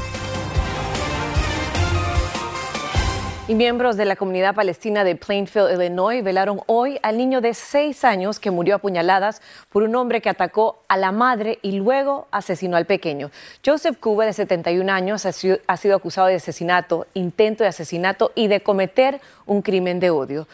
Y 3.47 3.55
miembros 3.55 3.95
de 3.95 4.03
la 4.03 4.17
comunidad 4.17 4.55
palestina 4.55 5.05
de 5.05 5.15
Plainfield, 5.15 5.71
Illinois, 5.71 6.21
velaron 6.21 6.59
hoy 6.65 6.99
al 7.01 7.17
niño 7.17 7.39
de 7.39 7.53
seis 7.53 8.03
años 8.03 8.41
que 8.41 8.51
murió 8.51 8.75
a 8.75 8.79
puñaladas 8.79 9.41
por 9.69 9.83
un 9.83 9.95
hombre 9.95 10.19
que 10.19 10.27
atacó 10.27 10.83
a 10.89 10.97
la 10.97 11.13
madre 11.13 11.59
y 11.61 11.79
luego 11.79 12.27
asesinó 12.29 12.75
al 12.75 12.85
pequeño. 12.85 13.31
Joseph 13.65 13.97
Cuba, 13.97 14.25
de 14.25 14.33
71 14.33 14.91
años, 14.91 15.25
ha 15.25 15.31
sido, 15.31 15.59
ha 15.65 15.77
sido 15.77 15.95
acusado 15.95 16.27
de 16.27 16.35
asesinato, 16.35 17.07
intento 17.13 17.63
de 17.63 17.69
asesinato 17.69 18.33
y 18.35 18.49
de 18.49 18.59
cometer 18.59 19.21
un 19.45 19.61
crimen 19.61 20.01
de 20.01 20.09
odio. 20.09 20.45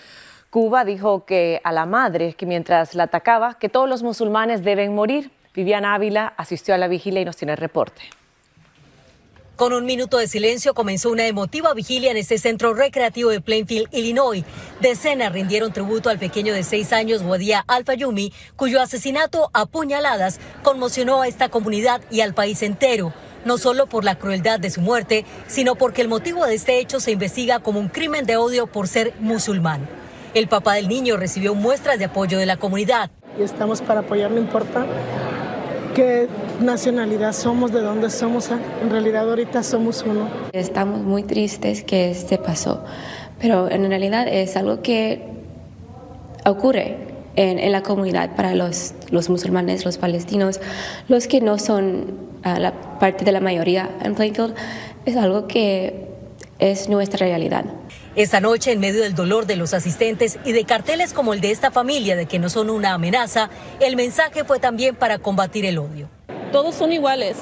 Cuba 0.52 0.86
dijo 0.86 1.26
que 1.26 1.62
a 1.64 1.72
la 1.72 1.88
madre, 1.88 2.36
que 2.36 2.46
mientras 2.46 2.94
la 2.94 3.06
atacaba, 3.06 3.56
que 3.56 3.70
todos 3.70 3.90
los 3.90 4.04
musulmanes 4.04 4.64
deben 4.64 4.94
morir. 4.94 5.32
Viviana 5.56 5.94
Ávila 5.94 6.34
asistió 6.36 6.76
a 6.76 6.78
la 6.78 6.90
vigilia 6.90 7.22
y 7.22 7.26
nos 7.26 7.38
tiene 7.38 7.54
el 7.54 7.58
reporte. 7.58 8.02
Con 9.56 9.72
un 9.72 9.86
minuto 9.86 10.18
de 10.18 10.28
silencio 10.28 10.74
comenzó 10.74 11.10
una 11.10 11.28
emotiva 11.28 11.74
vigilia 11.74 12.12
en 12.12 12.18
este 12.18 12.38
centro 12.38 12.74
recreativo 12.74 13.30
de 13.30 13.40
Plainfield, 13.40 13.88
Illinois. 13.94 14.44
Decenas 14.82 15.32
rindieron 15.32 15.72
tributo 15.72 16.10
al 16.10 16.20
pequeño 16.20 16.54
de 16.54 16.64
seis 16.64 16.92
años, 16.92 17.22
Wadia 17.22 17.64
Alfayumi, 17.66 18.34
cuyo 18.58 18.82
asesinato 18.82 19.50
a 19.54 19.66
puñaladas 19.66 20.42
conmocionó 20.62 21.22
a 21.22 21.30
esta 21.30 21.48
comunidad 21.48 22.02
y 22.12 22.20
al 22.20 22.34
país 22.34 22.62
entero. 22.64 23.14
No 23.46 23.58
solo 23.58 23.88
por 23.88 24.04
la 24.04 24.20
crueldad 24.20 24.60
de 24.60 24.72
su 24.72 24.82
muerte, 24.82 25.24
sino 25.48 25.76
porque 25.76 26.02
el 26.02 26.10
motivo 26.10 26.46
de 26.46 26.56
este 26.56 26.80
hecho 26.80 27.00
se 27.00 27.12
investiga 27.12 27.60
como 27.60 27.80
un 27.80 27.88
crimen 27.88 28.26
de 28.26 28.36
odio 28.36 28.68
por 28.68 28.90
ser 28.90 29.14
musulmán. 29.22 29.88
El 30.34 30.50
papá 30.50 30.74
del 30.74 30.90
niño 30.90 31.16
recibió 31.16 31.56
muestras 31.56 31.98
de 31.98 32.06
apoyo 32.06 32.38
de 32.38 32.46
la 32.46 32.58
comunidad. 32.58 33.10
Y 33.40 33.44
estamos 33.44 33.82
para 33.82 34.02
apoyar, 34.02 34.32
no 34.32 34.40
importa 34.40 34.86
qué 35.96 36.28
nacionalidad 36.62 37.34
somos, 37.34 37.72
de 37.72 37.82
dónde 37.82 38.10
somos. 38.10 38.52
En 38.52 38.90
realidad 38.92 39.28
ahorita 39.28 39.64
somos 39.64 40.04
uno. 40.06 40.28
Estamos 40.52 41.02
muy 41.02 41.24
tristes 41.24 41.84
que 41.84 42.12
este 42.12 42.38
pasó, 42.38 42.84
pero 43.40 43.72
en 43.72 43.88
realidad 43.88 44.28
es 44.28 44.58
algo 44.58 44.82
que 44.82 45.22
ocurre 46.46 46.98
en, 47.38 47.60
en 47.60 47.72
la 47.72 47.82
comunidad 47.82 48.36
para 48.36 48.54
los, 48.54 48.94
los, 49.10 49.30
musulmanes, 49.30 49.86
los 49.86 49.98
palestinos, 49.98 50.60
los 51.08 51.28
que 51.28 51.40
no 51.40 51.58
son 51.58 52.20
uh, 52.46 52.60
la 52.60 52.74
parte 53.00 53.24
de 53.24 53.32
la 53.32 53.40
mayoría 53.40 53.90
en 54.04 54.16
Plainfield. 54.16 54.54
Es 55.06 55.16
algo 55.16 55.48
que 55.48 56.10
es 56.60 56.90
nuestra 56.90 57.25
realidad. 57.25 57.66
Esta 58.15 58.39
noche, 58.39 58.72
en 58.72 58.79
medio 58.79 59.01
del 59.01 59.13
dolor 59.13 59.45
de 59.45 59.57
los 59.57 59.74
asistentes 59.74 60.39
y 60.45 60.53
de 60.53 60.63
carteles 60.63 61.12
como 61.12 61.34
el 61.34 61.41
de 61.41 61.51
esta 61.51 61.69
familia 61.69 62.15
de 62.15 62.27
que 62.27 62.39
no 62.39 62.48
son 62.48 62.69
una 62.69 62.93
amenaza, 62.93 63.50
el 63.81 63.98
mensaje 63.98 64.45
fue 64.45 64.57
también 64.57 64.95
para 64.95 65.19
combatir 65.19 65.65
el 65.65 65.77
odio. 65.79 66.07
Todos 66.53 66.75
son 66.75 66.93
iguales. 66.93 67.36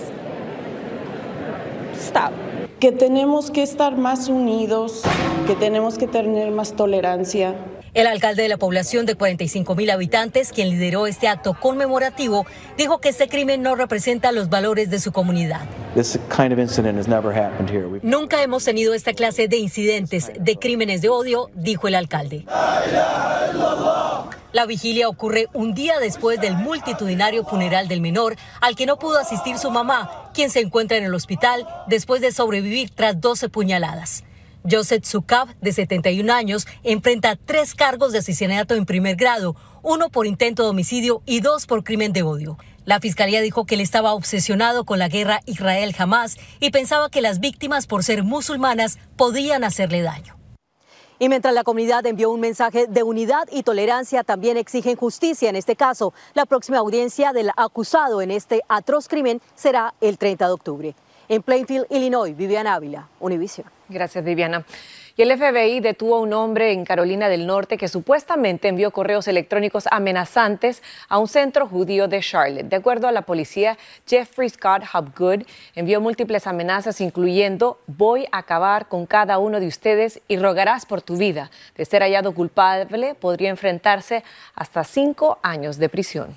Stop. 1.96 2.32
Que 2.80 2.92
tenemos 2.92 3.52
que 3.52 3.62
estar 3.62 3.96
más 3.96 4.30
unidos, 4.30 5.04
que 5.46 5.54
tenemos 5.54 6.00
que 6.00 6.08
tener 6.08 6.50
más 6.50 6.74
tolerancia. 6.76 7.54
El 7.94 8.08
alcalde 8.08 8.42
de 8.42 8.50
la 8.50 8.58
población 8.58 9.06
de 9.06 9.14
45 9.14 9.76
mil 9.76 9.92
habitantes, 9.92 10.52
quien 10.52 10.70
lideró 10.70 11.06
este 11.06 11.28
acto 11.28 11.54
conmemorativo, 11.54 12.48
dijo 12.76 13.00
que 13.00 13.10
este 13.10 13.28
crimen 13.28 13.62
no 13.62 13.76
representa 13.76 14.32
los 14.32 14.50
valores 14.50 14.90
de 14.90 15.00
su 15.00 15.12
comunidad. 15.12 15.62
Nunca 18.02 18.42
hemos 18.42 18.64
tenido 18.64 18.96
esta 18.96 19.14
clase 19.14 19.48
de 19.48 19.58
incidentes, 19.58 20.32
de 20.40 20.58
crímenes 20.58 21.04
de 21.04 21.10
odio, 21.10 21.52
dijo 21.54 21.88
el 21.88 21.94
alcalde. 21.94 22.46
La 24.54 24.66
vigilia 24.66 25.08
ocurre 25.08 25.48
un 25.54 25.76
día 25.76 26.00
después 26.00 26.42
del 26.42 26.56
multitudinario 26.56 27.46
funeral 27.46 27.88
del 27.88 28.02
menor, 28.02 28.38
al 28.60 28.76
que 28.76 28.88
no 28.88 28.98
pudo 28.98 29.20
asistir 29.20 29.60
su 29.60 29.70
mamá, 29.70 30.32
quien 30.34 30.50
se 30.50 30.62
encuentra 30.62 30.98
en 30.98 31.04
el 31.04 31.14
hospital 31.14 31.68
después 31.88 32.22
de 32.22 32.32
sobrevivir 32.32 32.90
tras 32.90 33.22
12 33.22 33.50
puñaladas. 33.50 34.24
Joseph 34.70 35.06
Zukav, 35.06 35.56
de 35.62 35.74
71 35.74 36.32
años, 36.32 36.68
enfrenta 36.84 37.36
tres 37.36 37.76
cargos 37.76 38.12
de 38.12 38.20
asesinato 38.20 38.76
en 38.76 38.86
primer 38.86 39.16
grado, 39.16 39.56
uno 39.82 40.10
por 40.10 40.26
intento 40.26 40.64
de 40.64 40.70
homicidio 40.70 41.22
y 41.26 41.42
dos 41.42 41.66
por 41.66 41.84
crimen 41.84 42.14
de 42.14 42.24
odio. 42.24 42.58
La 42.86 43.00
fiscalía 43.00 43.42
dijo 43.42 43.66
que 43.66 43.76
él 43.76 43.82
estaba 43.82 44.14
obsesionado 44.14 44.86
con 44.86 45.00
la 45.00 45.08
guerra 45.08 45.40
Israel-Jamás 45.46 46.38
y 46.60 46.72
pensaba 46.72 47.10
que 47.10 47.22
las 47.22 47.40
víctimas, 47.40 47.88
por 47.88 48.04
ser 48.04 48.24
musulmanas, 48.24 48.98
podían 49.16 49.64
hacerle 49.64 50.02
daño. 50.02 50.38
Y 51.20 51.30
mientras 51.30 51.54
la 51.54 51.64
comunidad 51.64 52.06
envió 52.06 52.32
un 52.32 52.42
mensaje 52.42 52.88
de 52.88 53.04
unidad 53.04 53.48
y 53.52 53.64
tolerancia, 53.64 54.24
también 54.24 54.58
exigen 54.58 54.98
justicia 54.98 55.50
en 55.50 55.56
este 55.56 55.76
caso. 55.78 56.14
La 56.34 56.46
próxima 56.46 56.80
audiencia 56.80 57.32
del 57.32 57.52
acusado 57.56 58.22
en 58.22 58.32
este 58.32 58.62
atroz 58.68 59.08
crimen 59.08 59.42
será 59.56 59.94
el 60.02 60.18
30 60.18 60.48
de 60.48 60.52
octubre. 60.52 60.96
En 61.30 61.42
Plainfield, 61.42 61.88
Illinois, 61.90 62.36
Viviana 62.36 62.76
Ávila, 62.76 63.08
Univision. 63.20 63.66
Gracias, 63.90 64.24
Viviana. 64.24 64.66
Y 65.16 65.22
el 65.22 65.38
FBI 65.38 65.80
detuvo 65.80 66.16
a 66.16 66.22
un 66.22 66.34
hombre 66.34 66.72
en 66.72 66.86
Carolina 66.86 67.30
del 67.30 67.46
Norte 67.46 67.78
que 67.78 67.88
supuestamente 67.88 68.68
envió 68.68 68.90
correos 68.90 69.28
electrónicos 69.28 69.88
amenazantes 69.92 70.82
a 71.08 71.20
un 71.20 71.28
centro 71.28 71.68
judío 71.68 72.08
de 72.08 72.20
Charlotte. 72.20 72.66
De 72.66 72.78
acuerdo 72.78 73.08
a 73.08 73.12
la 73.12 73.22
policía, 73.22 73.78
Jeffrey 74.08 74.50
Scott 74.50 74.82
Hopgood 74.92 75.44
envió 75.76 76.02
múltiples 76.02 76.48
amenazas, 76.48 77.00
incluyendo 77.00 77.80
voy 77.86 78.26
a 78.32 78.40
acabar 78.40 78.88
con 78.88 79.06
cada 79.06 79.38
uno 79.38 79.60
de 79.60 79.68
ustedes 79.68 80.20
y 80.28 80.38
rogarás 80.38 80.88
por 80.88 81.04
tu 81.04 81.16
vida. 81.16 81.52
De 81.76 81.86
ser 81.86 82.02
hallado 82.02 82.34
culpable, 82.34 83.14
podría 83.14 83.52
enfrentarse 83.52 84.24
hasta 84.56 84.84
cinco 84.84 85.38
años 85.44 85.78
de 85.78 85.90
prisión. 85.90 86.36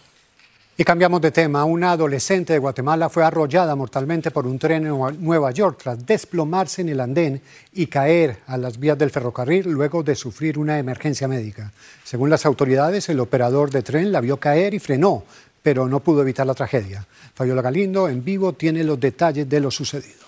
Y 0.78 0.84
cambiamos 0.84 1.22
de 1.22 1.30
tema. 1.30 1.64
Una 1.64 1.92
adolescente 1.92 2.52
de 2.52 2.58
Guatemala 2.58 3.08
fue 3.08 3.24
arrollada 3.24 3.74
mortalmente 3.74 4.30
por 4.30 4.46
un 4.46 4.58
tren 4.58 4.86
en 4.86 5.24
Nueva 5.24 5.50
York 5.50 5.78
tras 5.82 6.04
desplomarse 6.04 6.82
en 6.82 6.90
el 6.90 7.00
andén 7.00 7.40
y 7.72 7.86
caer 7.86 8.40
a 8.46 8.58
las 8.58 8.78
vías 8.78 8.98
del 8.98 9.10
ferrocarril 9.10 9.70
luego 9.70 10.02
de 10.02 10.14
sufrir 10.14 10.58
una 10.58 10.78
emergencia 10.78 11.28
médica. 11.28 11.72
Según 12.04 12.28
las 12.28 12.44
autoridades, 12.44 13.08
el 13.08 13.20
operador 13.20 13.70
de 13.70 13.80
tren 13.80 14.12
la 14.12 14.20
vio 14.20 14.36
caer 14.36 14.74
y 14.74 14.78
frenó, 14.78 15.24
pero 15.62 15.88
no 15.88 16.00
pudo 16.00 16.20
evitar 16.20 16.46
la 16.46 16.54
tragedia. 16.54 17.06
Fabiola 17.34 17.62
Galindo, 17.62 18.06
en 18.10 18.22
vivo, 18.22 18.52
tiene 18.52 18.84
los 18.84 19.00
detalles 19.00 19.48
de 19.48 19.60
lo 19.60 19.70
sucedido. 19.70 20.26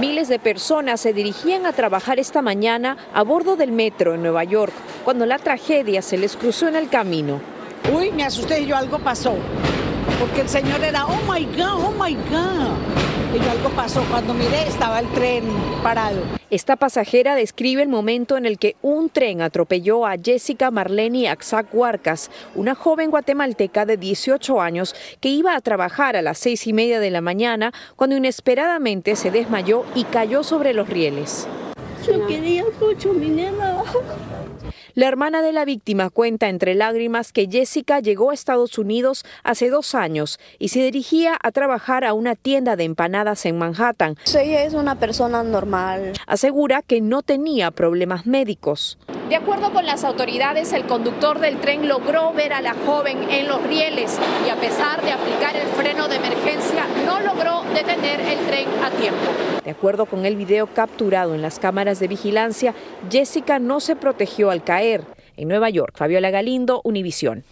Miles 0.00 0.28
de 0.28 0.38
personas 0.38 1.02
se 1.02 1.12
dirigían 1.12 1.66
a 1.66 1.74
trabajar 1.74 2.18
esta 2.18 2.40
mañana 2.40 2.96
a 3.12 3.22
bordo 3.22 3.56
del 3.56 3.72
metro 3.72 4.14
en 4.14 4.22
Nueva 4.22 4.44
York 4.44 4.72
cuando 5.04 5.26
la 5.26 5.38
tragedia 5.38 6.00
se 6.00 6.16
les 6.16 6.34
cruzó 6.34 6.68
en 6.68 6.76
el 6.76 6.88
camino. 6.88 7.55
Uy, 7.92 8.10
me 8.10 8.24
asusté 8.24 8.60
y 8.60 8.66
yo 8.66 8.76
algo 8.76 8.98
pasó. 8.98 9.34
Porque 10.18 10.40
el 10.40 10.48
señor 10.48 10.82
era, 10.82 11.06
oh 11.06 11.20
my 11.30 11.44
God, 11.44 11.84
oh 11.84 11.92
my 11.92 12.14
God. 12.14 12.72
Y 13.34 13.38
yo 13.38 13.50
algo 13.50 13.68
pasó. 13.70 14.02
Cuando 14.10 14.34
miré 14.34 14.66
estaba 14.66 14.98
el 14.98 15.06
tren 15.08 15.44
parado. 15.82 16.20
Esta 16.50 16.76
pasajera 16.76 17.34
describe 17.34 17.82
el 17.82 17.88
momento 17.88 18.36
en 18.36 18.46
el 18.46 18.58
que 18.58 18.76
un 18.82 19.08
tren 19.08 19.40
atropelló 19.40 20.06
a 20.06 20.16
Jessica 20.16 20.70
Marlene 20.70 21.28
Axac 21.28 21.72
Huarcas, 21.72 22.30
una 22.54 22.74
joven 22.74 23.10
guatemalteca 23.10 23.84
de 23.84 23.96
18 23.96 24.60
años 24.60 24.94
que 25.20 25.28
iba 25.28 25.54
a 25.54 25.60
trabajar 25.60 26.16
a 26.16 26.22
las 26.22 26.38
seis 26.38 26.66
y 26.66 26.72
media 26.72 26.98
de 26.98 27.10
la 27.10 27.20
mañana 27.20 27.72
cuando 27.94 28.16
inesperadamente 28.16 29.16
se 29.16 29.30
desmayó 29.30 29.84
y 29.94 30.04
cayó 30.04 30.42
sobre 30.42 30.72
los 30.72 30.88
rieles. 30.88 31.46
Yo 32.06 32.26
quería 32.26 32.64
mucho 32.80 33.12
mi 33.12 33.28
nena. 33.28 33.82
La 34.96 35.08
hermana 35.08 35.42
de 35.42 35.52
la 35.52 35.66
víctima 35.66 36.08
cuenta 36.08 36.48
entre 36.48 36.74
lágrimas 36.74 37.30
que 37.30 37.46
Jessica 37.50 38.00
llegó 38.00 38.30
a 38.30 38.34
Estados 38.34 38.78
Unidos 38.78 39.26
hace 39.44 39.68
dos 39.68 39.94
años 39.94 40.40
y 40.58 40.68
se 40.68 40.80
dirigía 40.80 41.36
a 41.42 41.52
trabajar 41.52 42.02
a 42.02 42.14
una 42.14 42.34
tienda 42.34 42.76
de 42.76 42.84
empanadas 42.84 43.44
en 43.44 43.58
Manhattan. 43.58 44.16
Ella 44.34 44.64
es 44.64 44.72
una 44.72 44.98
persona 44.98 45.42
normal. 45.42 46.14
Asegura 46.26 46.80
que 46.80 47.02
no 47.02 47.20
tenía 47.20 47.72
problemas 47.72 48.24
médicos. 48.24 48.96
De 49.28 49.36
acuerdo 49.36 49.70
con 49.70 49.84
las 49.84 50.02
autoridades, 50.02 50.72
el 50.72 50.86
conductor 50.86 51.40
del 51.40 51.60
tren 51.60 51.88
logró 51.88 52.32
ver 52.32 52.54
a 52.54 52.62
la 52.62 52.72
joven 52.86 53.28
en 53.28 53.48
los 53.48 53.62
rieles 53.64 54.18
y 54.46 54.48
a 54.48 54.56
pesar 54.56 55.02
de 55.02 55.12
aplicar 55.12 55.56
el 55.56 55.68
freno 55.72 56.08
de 56.08 56.16
emergencia, 56.16 56.86
no 57.04 57.20
logró 57.20 57.64
detener 57.74 58.20
el 58.20 58.38
tren 58.46 58.68
a 58.82 58.90
tiempo. 58.92 59.26
De 59.62 59.72
acuerdo 59.72 60.06
con 60.06 60.24
el 60.24 60.36
video 60.36 60.68
capturado 60.68 61.34
en 61.34 61.42
las 61.42 61.58
cámaras 61.58 61.98
de 61.98 62.06
vigilancia, 62.06 62.72
Jessica 63.10 63.58
no 63.58 63.80
se 63.80 63.96
protegió 63.96 64.50
al 64.50 64.62
caer. 64.62 64.85
En 64.94 65.48
Nueva 65.48 65.68
York, 65.68 65.94
Fabiola 65.96 66.30
Galindo, 66.30 66.80
Univisión. 66.84 67.44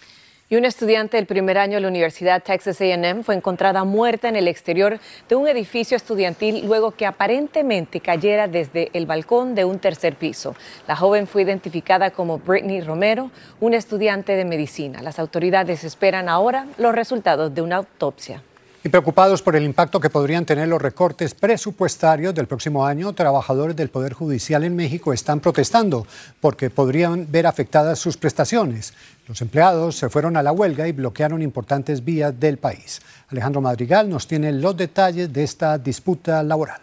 Y 0.49 0.57
una 0.57 0.69
estudiante 0.69 1.17
del 1.17 1.27
primer 1.27 1.59
año 1.59 1.75
de 1.75 1.81
la 1.81 1.89
Universidad 1.89 2.43
Texas 2.43 2.81
AM 2.81 3.25
fue 3.25 3.35
encontrada 3.35 3.83
muerta 3.83 4.29
en 4.29 4.37
el 4.37 4.47
exterior 4.47 5.01
de 5.29 5.35
un 5.35 5.49
edificio 5.49 5.97
estudiantil 5.97 6.65
luego 6.67 6.93
que 6.93 7.07
aparentemente 7.07 7.99
cayera 7.99 8.47
desde 8.47 8.91
el 8.93 9.07
balcón 9.07 9.55
de 9.57 9.65
un 9.65 9.81
tercer 9.81 10.15
piso. 10.15 10.55
La 10.87 10.95
joven 10.95 11.27
fue 11.27 11.43
identificada 11.43 12.11
como 12.11 12.39
Brittany 12.39 12.83
Romero, 12.83 13.31
una 13.59 13.79
estudiante 13.79 14.37
de 14.37 14.45
medicina. 14.45 15.03
Las 15.03 15.19
autoridades 15.19 15.83
esperan 15.83 16.29
ahora 16.29 16.67
los 16.79 16.95
resultados 16.95 17.53
de 17.53 17.63
una 17.63 17.77
autopsia. 17.77 18.43
Y 18.87 18.91
preocupados 18.91 19.41
por 19.41 19.57
el 19.57 19.65
impacto 19.65 19.99
que 19.99 20.11
podrían 20.11 20.45
tener 20.45 20.69
los 20.69 20.81
recortes 20.81 21.33
presupuestarios 21.35 22.35
del 22.35 22.47
próximo 22.47 22.85
año, 22.85 23.15
trabajadores 23.15 23.75
del 23.75 23.89
Poder 23.89 24.13
Judicial 24.13 24.63
en 24.63 24.77
México 24.77 25.15
están 25.15 25.41
protestando 25.41 26.07
porque 26.39 26.69
podrían 26.69 27.27
ver 27.31 27.47
afectadas 27.47 27.99
sus 27.99 28.19
prestaciones. 28.19 28.93
Los 29.27 29.41
empleados 29.41 29.97
se 29.97 30.11
fueron 30.11 30.37
a 30.37 30.43
la 30.43 30.53
huelga 30.53 30.87
y 30.87 30.93
bloquearon 30.93 31.41
importantes 31.41 32.05
vías 32.05 32.39
del 32.39 32.59
país. 32.59 33.01
Alejandro 33.31 33.63
Madrigal 33.63 34.07
nos 34.11 34.27
tiene 34.27 34.53
los 34.53 34.77
detalles 34.77 35.33
de 35.33 35.45
esta 35.45 35.79
disputa 35.79 36.43
laboral. 36.43 36.83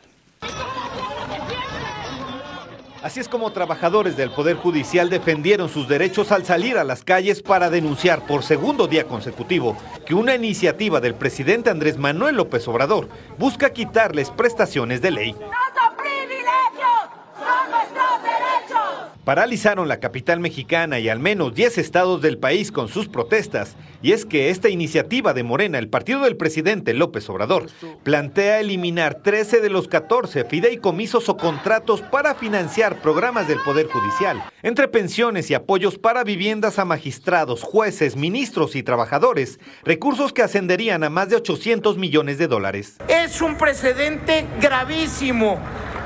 Así 3.03 3.19
es 3.19 3.27
como 3.27 3.51
trabajadores 3.51 4.15
del 4.15 4.29
Poder 4.29 4.57
Judicial 4.57 5.09
defendieron 5.09 5.69
sus 5.69 5.87
derechos 5.87 6.31
al 6.31 6.45
salir 6.45 6.77
a 6.77 6.83
las 6.83 7.03
calles 7.03 7.41
para 7.41 7.71
denunciar 7.71 8.27
por 8.27 8.43
segundo 8.43 8.87
día 8.87 9.07
consecutivo 9.07 9.75
que 10.05 10.13
una 10.13 10.35
iniciativa 10.35 11.01
del 11.01 11.15
presidente 11.15 11.71
Andrés 11.71 11.97
Manuel 11.97 12.35
López 12.35 12.67
Obrador 12.67 13.09
busca 13.39 13.71
quitarles 13.73 14.29
prestaciones 14.29 15.01
de 15.01 15.09
ley. 15.09 15.31
¡No 15.31 15.39
son 15.39 15.97
privilegios! 15.97 17.09
¡Son 17.39 17.71
nuestros 17.71 18.21
derechos! 18.21 19.10
Paralizaron 19.23 19.87
la 19.87 19.99
capital 19.99 20.39
mexicana 20.39 20.97
y 20.97 21.07
al 21.07 21.19
menos 21.19 21.53
10 21.53 21.77
estados 21.77 22.21
del 22.21 22.39
país 22.39 22.71
con 22.71 22.87
sus 22.87 23.07
protestas. 23.07 23.75
Y 24.01 24.13
es 24.13 24.25
que 24.25 24.49
esta 24.49 24.69
iniciativa 24.69 25.33
de 25.33 25.43
Morena, 25.43 25.77
el 25.77 25.89
partido 25.89 26.21
del 26.21 26.37
presidente 26.37 26.95
López 26.95 27.29
Obrador, 27.29 27.67
plantea 28.03 28.59
eliminar 28.59 29.21
13 29.21 29.61
de 29.61 29.69
los 29.69 29.87
14 29.87 30.45
fideicomisos 30.45 31.29
o 31.29 31.37
contratos 31.37 32.01
para 32.01 32.33
financiar 32.33 32.99
programas 33.01 33.47
del 33.47 33.59
Poder 33.59 33.87
Judicial, 33.87 34.43
entre 34.63 34.87
pensiones 34.87 35.51
y 35.51 35.53
apoyos 35.53 35.99
para 35.99 36.23
viviendas 36.23 36.79
a 36.79 36.85
magistrados, 36.85 37.61
jueces, 37.61 38.15
ministros 38.15 38.75
y 38.75 38.81
trabajadores, 38.81 39.59
recursos 39.83 40.33
que 40.33 40.41
ascenderían 40.41 41.03
a 41.03 41.11
más 41.11 41.29
de 41.29 41.35
800 41.35 41.95
millones 41.97 42.39
de 42.39 42.47
dólares. 42.47 42.97
Es 43.07 43.39
un 43.41 43.55
precedente 43.55 44.47
gravísimo, 44.59 45.59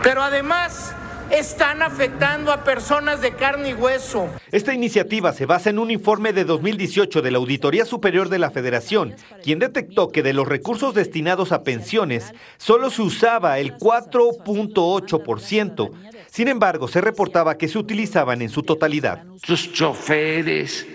pero 0.03 0.21
además 0.21 0.93
están 1.31 1.81
afectando 1.81 2.51
a 2.51 2.63
personas 2.63 3.21
de 3.21 3.33
carne 3.33 3.69
y 3.69 3.73
hueso. 3.73 4.29
Esta 4.51 4.73
iniciativa 4.73 5.33
se 5.33 5.45
basa 5.45 5.69
en 5.69 5.79
un 5.79 5.91
informe 5.91 6.33
de 6.33 6.45
2018 6.45 7.21
de 7.21 7.31
la 7.31 7.37
Auditoría 7.37 7.85
Superior 7.85 8.29
de 8.29 8.39
la 8.39 8.51
Federación, 8.51 9.15
quien 9.43 9.59
detectó 9.59 10.11
que 10.11 10.23
de 10.23 10.33
los 10.33 10.47
recursos 10.47 10.93
destinados 10.93 11.51
a 11.51 11.63
pensiones 11.63 12.33
solo 12.57 12.89
se 12.89 13.01
usaba 13.01 13.59
el 13.59 13.77
4.8%. 13.77 15.91
Sin 16.27 16.47
embargo, 16.47 16.87
se 16.87 17.01
reportaba 17.01 17.57
que 17.57 17.67
se 17.67 17.77
utilizaban 17.77 18.41
en 18.41 18.49
su 18.49 18.63
totalidad. 18.63 19.23
Sus 19.43 19.71
choferes, 19.71 20.87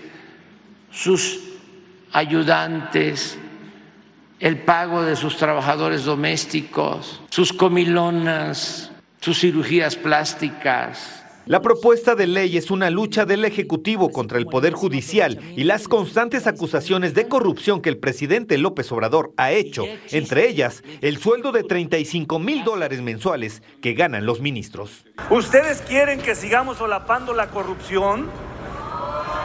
sus 0.91 1.39
ayudantes, 2.11 3.37
el 4.39 4.59
pago 4.59 5.03
de 5.03 5.15
sus 5.15 5.37
trabajadores 5.37 6.03
domésticos, 6.03 7.21
sus 7.29 7.53
comilonas, 7.53 8.90
sus 9.21 9.39
cirugías 9.39 9.95
plásticas. 9.95 11.23
La 11.45 11.61
propuesta 11.61 12.15
de 12.15 12.25
ley 12.25 12.57
es 12.57 12.71
una 12.71 12.89
lucha 12.89 13.25
del 13.25 13.45
Ejecutivo 13.45 14.09
contra 14.09 14.39
el 14.39 14.45
Poder 14.45 14.73
Judicial 14.73 15.39
y 15.55 15.63
las 15.63 15.87
constantes 15.87 16.47
acusaciones 16.47 17.13
de 17.13 17.27
corrupción 17.27 17.81
que 17.81 17.89
el 17.89 17.97
presidente 17.97 18.57
López 18.57 18.91
Obrador 18.91 19.33
ha 19.37 19.51
hecho, 19.51 19.85
entre 20.11 20.47
ellas 20.47 20.83
el 21.01 21.17
sueldo 21.17 21.51
de 21.51 21.63
35 21.63 22.39
mil 22.39 22.63
dólares 22.63 23.01
mensuales 23.01 23.61
que 23.81 23.93
ganan 23.93 24.25
los 24.25 24.41
ministros. 24.41 25.05
¿Ustedes 25.29 25.81
quieren 25.81 26.19
que 26.19 26.33
sigamos 26.33 26.77
solapando 26.77 27.33
la 27.33 27.49
corrupción? 27.49 28.29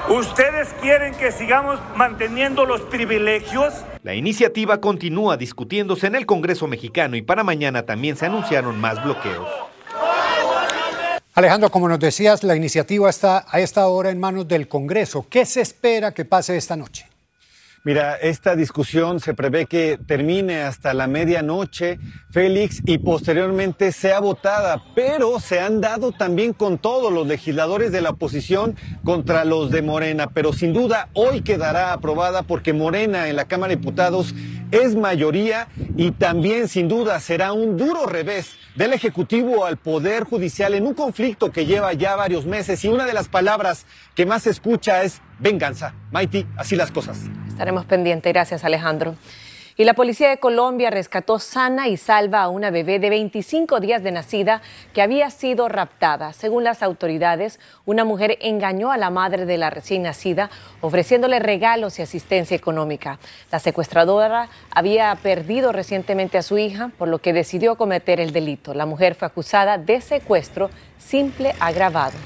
¿Ustedes 0.09 0.69
quieren 0.81 1.15
que 1.17 1.33
sigamos 1.33 1.81
manteniendo 1.97 2.65
los 2.65 2.81
privilegios? 2.83 3.75
La 4.05 4.15
iniciativa 4.15 4.81
continúa 4.81 5.37
discutiéndose 5.37 6.07
en 6.07 6.15
el 6.15 6.27
Congreso 6.27 6.69
mexicano 6.69 7.17
y 7.17 7.23
para 7.23 7.43
mañana 7.43 7.83
también 7.83 8.17
se 8.17 8.27
anunciaron 8.27 8.81
más 8.81 9.03
bloqueos. 9.03 9.49
Alejandro, 11.35 11.71
como 11.71 11.89
nos 11.89 11.99
decías, 11.99 12.45
la 12.45 12.55
iniciativa 12.55 13.11
está 13.11 13.47
a 13.51 13.59
esta 13.59 13.89
hora 13.89 14.11
en 14.11 14.21
manos 14.21 14.47
del 14.47 14.69
Congreso. 14.69 15.27
¿Qué 15.29 15.45
se 15.45 15.61
espera 15.61 16.15
que 16.15 16.25
pase 16.25 16.57
esta 16.57 16.77
noche? 16.77 17.09
Mira, 17.87 18.17
esta 18.17 18.57
discusión 18.57 19.21
se 19.21 19.33
prevé 19.33 19.67
que 19.67 19.97
termine 19.97 20.63
hasta 20.63 20.93
la 20.93 21.07
medianoche, 21.07 22.01
Félix, 22.33 22.83
y 22.85 22.99
posteriormente 22.99 23.93
sea 23.93 24.19
votada, 24.19 24.83
pero 24.97 25.39
se 25.39 25.61
han 25.61 25.81
dado 25.81 26.11
también 26.11 26.53
con 26.53 26.79
todos 26.79 27.13
los 27.13 27.29
legisladores 27.29 27.93
de 27.93 28.01
la 28.01 28.11
oposición 28.11 28.75
contra 29.05 29.45
los 29.45 29.71
de 29.71 29.83
Morena, 29.83 30.27
pero 30.35 30.53
sin 30.53 30.73
duda 30.73 31.11
hoy 31.13 31.43
quedará 31.43 31.93
aprobada 31.93 32.43
porque 32.43 32.73
Morena 32.73 33.29
en 33.29 33.37
la 33.37 33.45
Cámara 33.45 33.71
de 33.71 33.77
Diputados 33.77 34.35
es 34.73 34.97
mayoría 34.97 35.69
y 35.97 36.11
también 36.11 36.67
sin 36.67 36.89
duda 36.89 37.21
será 37.21 37.53
un 37.53 37.77
duro 37.77 38.07
revés 38.07 38.57
del 38.75 38.95
Ejecutivo 38.95 39.65
al 39.65 39.77
Poder 39.77 40.25
Judicial 40.25 40.75
en 40.75 40.89
un 40.89 40.95
conflicto 40.95 41.53
que 41.53 41.67
lleva 41.67 41.93
ya 41.93 42.17
varios 42.17 42.47
meses 42.47 42.85
y 42.85 42.89
una 42.89 43.07
de 43.07 43.15
las 43.15 43.29
palabras 43.29 43.87
que 44.17 44.27
más 44.27 44.43
se 44.43 44.51
escucha 44.51 45.05
es 45.05 45.23
venganza. 45.39 45.95
Maiti, 46.11 46.45
así 46.57 46.75
las 46.75 46.91
cosas. 46.91 47.21
Estaremos 47.57 47.87
pendientes. 47.87 48.31
Gracias, 48.35 48.65
Alejandro. 48.65 49.15
Y 49.79 49.85
la 49.85 49.95
policía 49.95 50.29
de 50.29 50.37
Colombia 50.37 50.91
rescató 50.91 51.39
sana 51.39 51.89
y 51.89 51.97
salva 51.97 52.43
a 52.43 52.51
una 52.51 52.71
bebé 52.71 52.99
de 52.99 53.09
25 53.09 53.81
días 53.81 54.03
de 54.03 54.13
nacida 54.13 54.61
que 54.93 55.01
había 55.01 55.31
sido 55.31 55.67
raptada. 55.67 56.35
Según 56.35 56.65
las 56.65 56.83
autoridades, 56.83 57.59
una 57.87 58.05
mujer 58.05 58.37
engañó 58.43 58.93
a 58.93 58.99
la 58.99 59.09
madre 59.09 59.47
de 59.47 59.57
la 59.57 59.71
recién 59.71 60.03
nacida 60.03 60.51
ofreciéndole 60.83 61.39
regalos 61.39 61.99
y 61.99 62.03
asistencia 62.03 62.55
económica. 62.55 63.19
La 63.51 63.59
secuestradora 63.59 64.51
había 64.71 65.15
perdido 65.23 65.73
recientemente 65.73 66.37
a 66.37 66.43
su 66.43 66.59
hija, 66.59 66.91
por 66.99 67.09
lo 67.09 67.21
que 67.21 67.33
decidió 67.33 67.77
cometer 67.77 68.21
el 68.21 68.35
delito. 68.35 68.75
La 68.75 68.85
mujer 68.85 69.15
fue 69.15 69.29
acusada 69.29 69.79
de 69.79 70.03
secuestro 70.03 70.69
simple 70.99 71.55
agravado. 71.59 72.19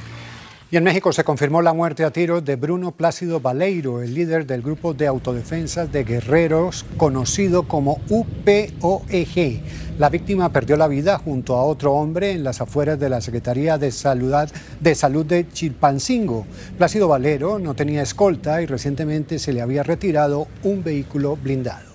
Y 0.72 0.76
en 0.76 0.84
México 0.84 1.12
se 1.12 1.24
confirmó 1.24 1.62
la 1.62 1.72
muerte 1.72 2.04
a 2.04 2.12
tiros 2.12 2.44
de 2.44 2.54
Bruno 2.54 2.92
Plácido 2.92 3.40
Baleiro, 3.40 4.02
el 4.02 4.14
líder 4.14 4.46
del 4.46 4.62
grupo 4.62 4.94
de 4.94 5.08
autodefensas 5.08 5.90
de 5.90 6.04
guerreros 6.04 6.86
conocido 6.96 7.64
como 7.64 8.00
UPOEG. 8.08 9.62
La 9.98 10.08
víctima 10.10 10.52
perdió 10.52 10.76
la 10.76 10.86
vida 10.86 11.18
junto 11.18 11.56
a 11.56 11.64
otro 11.64 11.94
hombre 11.94 12.30
en 12.30 12.44
las 12.44 12.60
afueras 12.60 13.00
de 13.00 13.08
la 13.08 13.20
Secretaría 13.20 13.78
de 13.78 13.90
Salud 13.90 14.32
de, 14.78 14.94
Salud 14.94 15.26
de 15.26 15.48
Chilpancingo. 15.48 16.46
Plácido 16.78 17.08
Valero 17.08 17.58
no 17.58 17.74
tenía 17.74 18.02
escolta 18.02 18.62
y 18.62 18.66
recientemente 18.66 19.40
se 19.40 19.52
le 19.52 19.62
había 19.62 19.82
retirado 19.82 20.46
un 20.62 20.84
vehículo 20.84 21.36
blindado. 21.36 21.90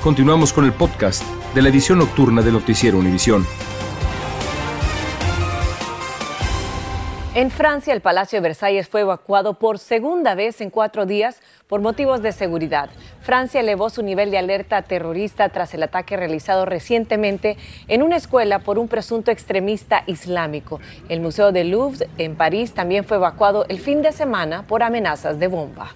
Continuamos 0.00 0.52
con 0.52 0.64
el 0.64 0.72
podcast 0.72 1.24
de 1.56 1.60
la 1.62 1.70
edición 1.70 1.98
nocturna 1.98 2.40
de 2.40 2.52
Noticiero 2.52 2.98
Univisión. 2.98 3.44
En 7.40 7.50
Francia, 7.50 7.94
el 7.94 8.02
Palacio 8.02 8.36
de 8.36 8.48
Versalles 8.48 8.86
fue 8.86 9.00
evacuado 9.00 9.54
por 9.54 9.78
segunda 9.78 10.34
vez 10.34 10.60
en 10.60 10.68
cuatro 10.68 11.06
días 11.06 11.40
por 11.68 11.80
motivos 11.80 12.20
de 12.20 12.32
seguridad. 12.32 12.90
Francia 13.22 13.62
elevó 13.62 13.88
su 13.88 14.02
nivel 14.02 14.30
de 14.30 14.36
alerta 14.36 14.82
terrorista 14.82 15.48
tras 15.48 15.72
el 15.72 15.82
ataque 15.82 16.18
realizado 16.18 16.66
recientemente 16.66 17.56
en 17.88 18.02
una 18.02 18.16
escuela 18.16 18.58
por 18.58 18.78
un 18.78 18.88
presunto 18.88 19.30
extremista 19.30 20.04
islámico. 20.06 20.80
El 21.08 21.22
Museo 21.22 21.50
del 21.50 21.70
Louvre 21.70 22.10
en 22.18 22.36
París 22.36 22.74
también 22.74 23.04
fue 23.04 23.16
evacuado 23.16 23.64
el 23.70 23.80
fin 23.80 24.02
de 24.02 24.12
semana 24.12 24.66
por 24.66 24.82
amenazas 24.82 25.38
de 25.38 25.46
bomba. 25.46 25.94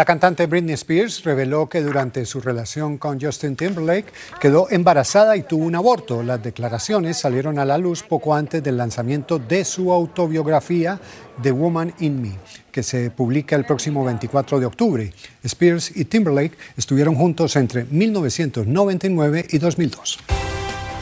La 0.00 0.06
cantante 0.06 0.46
Britney 0.46 0.72
Spears 0.72 1.24
reveló 1.24 1.68
que 1.68 1.82
durante 1.82 2.24
su 2.24 2.40
relación 2.40 2.96
con 2.96 3.20
Justin 3.20 3.54
Timberlake 3.54 4.10
quedó 4.40 4.66
embarazada 4.70 5.36
y 5.36 5.42
tuvo 5.42 5.66
un 5.66 5.74
aborto. 5.74 6.22
Las 6.22 6.42
declaraciones 6.42 7.18
salieron 7.18 7.58
a 7.58 7.66
la 7.66 7.76
luz 7.76 8.02
poco 8.02 8.34
antes 8.34 8.62
del 8.62 8.78
lanzamiento 8.78 9.38
de 9.38 9.62
su 9.62 9.92
autobiografía 9.92 10.98
The 11.42 11.50
Woman 11.50 11.92
in 11.98 12.22
Me, 12.22 12.38
que 12.72 12.82
se 12.82 13.10
publica 13.10 13.56
el 13.56 13.66
próximo 13.66 14.02
24 14.02 14.58
de 14.58 14.64
octubre. 14.64 15.12
Spears 15.44 15.94
y 15.94 16.06
Timberlake 16.06 16.56
estuvieron 16.78 17.14
juntos 17.14 17.54
entre 17.56 17.84
1999 17.84 19.48
y 19.50 19.58
2002. 19.58 20.18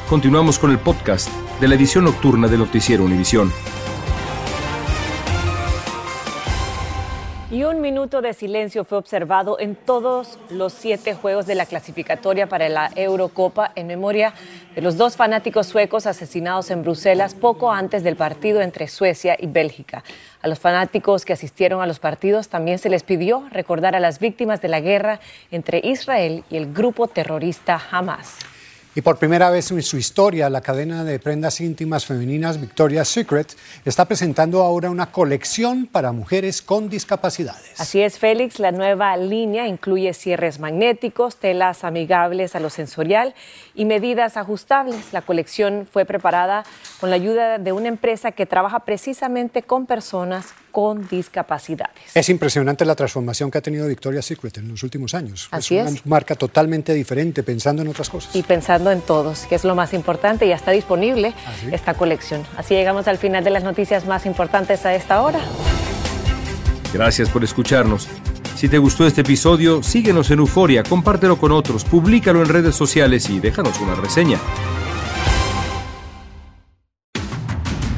Continuamos 0.08 0.58
con 0.58 0.72
el 0.72 0.78
podcast 0.80 1.28
de 1.60 1.68
la 1.68 1.76
edición 1.76 2.02
nocturna 2.02 2.48
de 2.48 2.58
Noticiero 2.58 3.04
Univisión. 3.04 3.52
Y 7.58 7.64
un 7.64 7.80
minuto 7.80 8.22
de 8.22 8.34
silencio 8.34 8.84
fue 8.84 8.98
observado 8.98 9.58
en 9.58 9.74
todos 9.74 10.38
los 10.48 10.72
siete 10.72 11.14
juegos 11.14 11.44
de 11.44 11.56
la 11.56 11.66
clasificatoria 11.66 12.48
para 12.48 12.68
la 12.68 12.92
Eurocopa 12.94 13.72
en 13.74 13.88
memoria 13.88 14.32
de 14.76 14.80
los 14.80 14.96
dos 14.96 15.16
fanáticos 15.16 15.66
suecos 15.66 16.06
asesinados 16.06 16.70
en 16.70 16.82
Bruselas 16.82 17.34
poco 17.34 17.72
antes 17.72 18.04
del 18.04 18.14
partido 18.14 18.60
entre 18.60 18.86
Suecia 18.86 19.36
y 19.36 19.48
Bélgica. 19.48 20.04
A 20.40 20.46
los 20.46 20.60
fanáticos 20.60 21.24
que 21.24 21.32
asistieron 21.32 21.82
a 21.82 21.88
los 21.88 21.98
partidos 21.98 22.48
también 22.48 22.78
se 22.78 22.90
les 22.90 23.02
pidió 23.02 23.48
recordar 23.50 23.96
a 23.96 23.98
las 23.98 24.20
víctimas 24.20 24.62
de 24.62 24.68
la 24.68 24.78
guerra 24.78 25.18
entre 25.50 25.80
Israel 25.82 26.44
y 26.50 26.58
el 26.58 26.72
grupo 26.72 27.08
terrorista 27.08 27.82
Hamas. 27.90 28.38
Y 28.98 29.00
por 29.00 29.16
primera 29.16 29.48
vez 29.48 29.70
en 29.70 29.80
su 29.80 29.96
historia, 29.96 30.50
la 30.50 30.60
cadena 30.60 31.04
de 31.04 31.20
prendas 31.20 31.60
íntimas 31.60 32.04
femeninas 32.04 32.60
Victoria's 32.60 33.06
Secret 33.06 33.56
está 33.84 34.06
presentando 34.06 34.64
ahora 34.64 34.90
una 34.90 35.12
colección 35.12 35.86
para 35.86 36.10
mujeres 36.10 36.62
con 36.62 36.88
discapacidades. 36.88 37.80
Así 37.80 38.00
es, 38.00 38.18
Félix. 38.18 38.58
La 38.58 38.72
nueva 38.72 39.16
línea 39.16 39.68
incluye 39.68 40.12
cierres 40.14 40.58
magnéticos, 40.58 41.36
telas 41.36 41.84
amigables 41.84 42.56
a 42.56 42.58
lo 42.58 42.70
sensorial 42.70 43.36
y 43.72 43.84
medidas 43.84 44.36
ajustables. 44.36 45.12
La 45.12 45.22
colección 45.22 45.86
fue 45.88 46.04
preparada 46.04 46.64
con 46.98 47.10
la 47.10 47.14
ayuda 47.14 47.58
de 47.58 47.70
una 47.70 47.86
empresa 47.86 48.32
que 48.32 48.46
trabaja 48.46 48.80
precisamente 48.80 49.62
con 49.62 49.86
personas 49.86 50.54
con 50.78 51.08
discapacidades. 51.08 52.14
Es 52.14 52.28
impresionante 52.28 52.84
la 52.84 52.94
transformación 52.94 53.50
que 53.50 53.58
ha 53.58 53.60
tenido 53.60 53.88
Victoria's 53.88 54.24
Secret 54.24 54.58
en 54.58 54.68
los 54.68 54.84
últimos 54.84 55.12
años. 55.12 55.48
Así 55.50 55.76
es. 55.76 55.90
Una 55.90 56.00
marca 56.04 56.36
totalmente 56.36 56.94
diferente, 56.94 57.42
pensando 57.42 57.82
en 57.82 57.88
otras 57.88 58.08
cosas. 58.08 58.36
Y 58.36 58.44
pensando 58.44 58.92
en 58.92 59.00
todos, 59.00 59.40
que 59.46 59.56
es 59.56 59.64
lo 59.64 59.74
más 59.74 59.92
importante, 59.92 60.46
ya 60.46 60.54
está 60.54 60.70
disponible 60.70 61.34
esta 61.72 61.94
colección. 61.94 62.44
Así 62.56 62.74
llegamos 62.74 63.08
al 63.08 63.18
final 63.18 63.42
de 63.42 63.50
las 63.50 63.64
noticias 63.64 64.06
más 64.06 64.24
importantes 64.24 64.86
a 64.86 64.94
esta 64.94 65.20
hora. 65.20 65.40
Gracias 66.92 67.28
por 67.28 67.42
escucharnos. 67.42 68.06
Si 68.54 68.68
te 68.68 68.78
gustó 68.78 69.04
este 69.04 69.22
episodio, 69.22 69.82
síguenos 69.82 70.30
en 70.30 70.38
Euforia, 70.38 70.84
compártelo 70.84 71.38
con 71.38 71.50
otros, 71.50 71.82
públicalo 71.82 72.40
en 72.40 72.50
redes 72.50 72.76
sociales 72.76 73.28
y 73.30 73.40
déjanos 73.40 73.80
una 73.80 73.96
reseña. 73.96 74.38